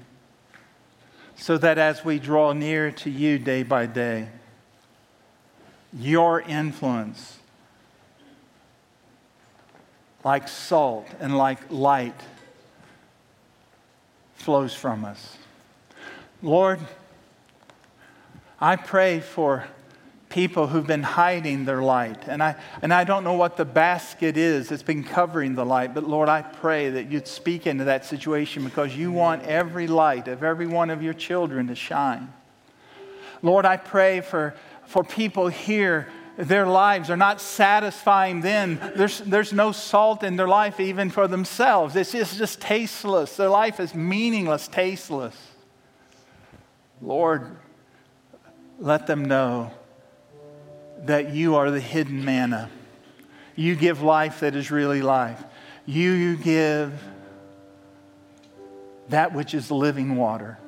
so 1.38 1.56
that 1.56 1.78
as 1.78 2.04
we 2.04 2.18
draw 2.18 2.52
near 2.52 2.90
to 2.90 3.08
you 3.08 3.38
day 3.38 3.62
by 3.62 3.86
day, 3.86 4.28
your 5.92 6.40
influence, 6.42 7.38
like 10.24 10.48
salt 10.48 11.06
and 11.20 11.38
like 11.38 11.58
light, 11.70 12.20
flows 14.34 14.74
from 14.74 15.04
us. 15.04 15.38
Lord, 16.42 16.80
I 18.60 18.76
pray 18.76 19.20
for 19.20 19.68
people 20.38 20.68
who've 20.68 20.86
been 20.86 21.02
hiding 21.02 21.64
their 21.64 21.82
light. 21.82 22.28
And 22.28 22.40
I, 22.40 22.54
and 22.80 22.94
I 22.94 23.02
don't 23.02 23.24
know 23.24 23.32
what 23.32 23.56
the 23.56 23.64
basket 23.64 24.36
is 24.36 24.68
that's 24.68 24.84
been 24.84 25.02
covering 25.02 25.56
the 25.56 25.66
light, 25.66 25.94
but 25.94 26.04
Lord, 26.04 26.28
I 26.28 26.42
pray 26.42 26.90
that 26.90 27.10
you'd 27.10 27.26
speak 27.26 27.66
into 27.66 27.82
that 27.86 28.04
situation 28.04 28.62
because 28.62 28.96
you 28.96 29.10
want 29.10 29.42
every 29.42 29.88
light 29.88 30.28
of 30.28 30.44
every 30.44 30.68
one 30.68 30.90
of 30.90 31.02
your 31.02 31.12
children 31.12 31.66
to 31.66 31.74
shine. 31.74 32.32
Lord, 33.42 33.66
I 33.66 33.78
pray 33.78 34.20
for, 34.20 34.54
for 34.86 35.02
people 35.02 35.48
here 35.48 36.06
their 36.36 36.68
lives 36.68 37.10
are 37.10 37.16
not 37.16 37.40
satisfying 37.40 38.40
them. 38.40 38.78
There's, 38.94 39.18
there's 39.18 39.52
no 39.52 39.72
salt 39.72 40.22
in 40.22 40.36
their 40.36 40.46
life 40.46 40.78
even 40.78 41.10
for 41.10 41.26
themselves. 41.26 41.96
It's 41.96 42.12
just, 42.12 42.38
just 42.38 42.60
tasteless. 42.60 43.36
Their 43.36 43.48
life 43.48 43.80
is 43.80 43.92
meaningless, 43.92 44.68
tasteless. 44.68 45.36
Lord, 47.02 47.56
let 48.78 49.08
them 49.08 49.24
know 49.24 49.72
that 51.06 51.34
you 51.34 51.56
are 51.56 51.70
the 51.70 51.80
hidden 51.80 52.24
manna. 52.24 52.70
You 53.56 53.74
give 53.74 54.02
life 54.02 54.40
that 54.40 54.54
is 54.54 54.70
really 54.70 55.02
life. 55.02 55.42
You, 55.86 56.12
you 56.12 56.36
give 56.36 56.92
that 59.08 59.32
which 59.32 59.54
is 59.54 59.70
living 59.70 60.16
water. 60.16 60.58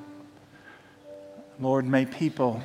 Lord, 1.61 1.85
may 1.85 2.07
people 2.07 2.63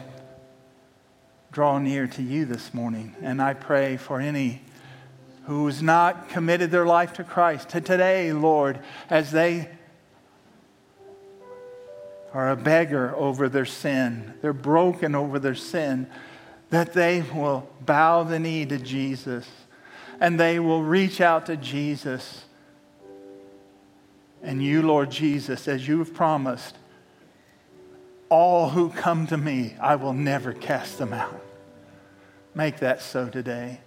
draw 1.52 1.78
near 1.80 2.08
to 2.08 2.22
you 2.22 2.46
this 2.46 2.74
morning. 2.74 3.16
And 3.22 3.42
I 3.42 3.54
pray 3.54 3.98
for 3.98 4.20
any 4.20 4.62
who 5.46 5.68
has 5.68 5.82
not 5.82 6.30
committed 6.30 6.72
their 6.72 6.86
life 6.86 7.14
to 7.14 7.24
Christ 7.24 7.70
to 7.70 7.82
today, 7.82 8.34
Lord, 8.34 8.80
as 9.10 9.32
they 9.32 9.70
are 12.34 12.50
a 12.50 12.56
beggar 12.56 13.16
over 13.16 13.48
their 13.48 13.66
sin, 13.66 14.34
they're 14.42 14.54
broken 14.54 15.16
over 15.16 15.40
their 15.40 15.56
sin, 15.56 16.08
that 16.70 16.94
they 16.94 17.22
will 17.34 17.70
bow 17.86 18.24
the 18.24 18.40
knee 18.40 18.66
to 18.66 18.78
Jesus 18.78 19.48
and 20.20 20.40
they 20.40 20.60
will 20.60 20.84
reach 20.84 21.22
out 21.22 21.46
to 21.48 21.58
Jesus. 21.58 22.46
And 24.42 24.64
you, 24.64 24.82
Lord 24.82 25.12
Jesus, 25.12 25.68
as 25.68 25.88
you 25.88 26.00
have 26.00 26.14
promised, 26.14 26.76
all 28.30 28.70
who 28.70 28.90
come 28.90 29.28
to 29.28 29.38
me, 29.38 29.76
I 29.80 29.96
will 29.96 30.14
never 30.14 30.54
cast 30.54 30.98
them 30.98 31.14
out. 31.14 31.42
Make 32.54 32.80
that 32.80 33.02
so 33.02 33.28
today. 33.28 33.80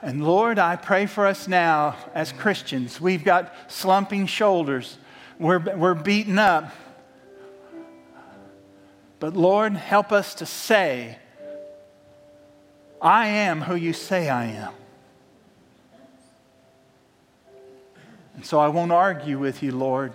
And 0.00 0.24
Lord, 0.24 0.58
I 0.58 0.76
pray 0.76 1.06
for 1.06 1.26
us 1.26 1.48
now 1.48 1.96
as 2.14 2.30
Christians. 2.30 3.00
We've 3.00 3.24
got 3.24 3.52
slumping 3.66 4.26
shoulders, 4.26 4.98
we're, 5.38 5.58
we're 5.58 5.94
beaten 5.94 6.38
up. 6.38 6.72
But 9.20 9.36
Lord, 9.36 9.72
help 9.72 10.12
us 10.12 10.34
to 10.36 10.46
say, 10.46 11.18
I 13.00 13.26
am 13.28 13.62
who 13.62 13.74
you 13.74 13.92
say 13.92 14.28
I 14.28 14.46
am. 14.46 14.72
And 18.34 18.46
so 18.46 18.58
I 18.58 18.68
won't 18.68 18.92
argue 18.92 19.38
with 19.38 19.62
you, 19.62 19.72
Lord. 19.72 20.12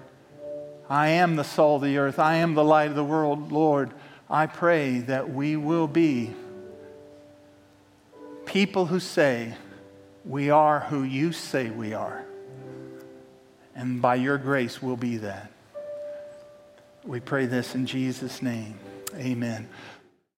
I 0.90 1.10
am 1.10 1.36
the 1.36 1.44
salt 1.44 1.84
of 1.84 1.90
the 1.90 1.98
earth. 1.98 2.20
I 2.20 2.36
am 2.36 2.54
the 2.54 2.64
light 2.64 2.90
of 2.90 2.96
the 2.96 3.04
world. 3.04 3.52
Lord, 3.52 3.92
I 4.30 4.46
pray 4.46 5.00
that 5.00 5.30
we 5.30 5.56
will 5.56 5.88
be 5.88 6.34
people 8.46 8.86
who 8.86 9.00
say, 9.00 9.56
We 10.26 10.50
are 10.50 10.82
who 10.82 11.04
you 11.04 11.32
say 11.32 11.70
we 11.70 11.94
are. 11.94 12.24
And 13.76 14.02
by 14.02 14.16
your 14.16 14.38
grace, 14.38 14.82
we'll 14.82 14.98
be 14.98 15.18
that. 15.18 15.52
We 17.04 17.20
pray 17.20 17.46
this 17.46 17.76
in 17.76 17.86
Jesus' 17.86 18.42
name. 18.42 18.80
Amen. 19.16 19.68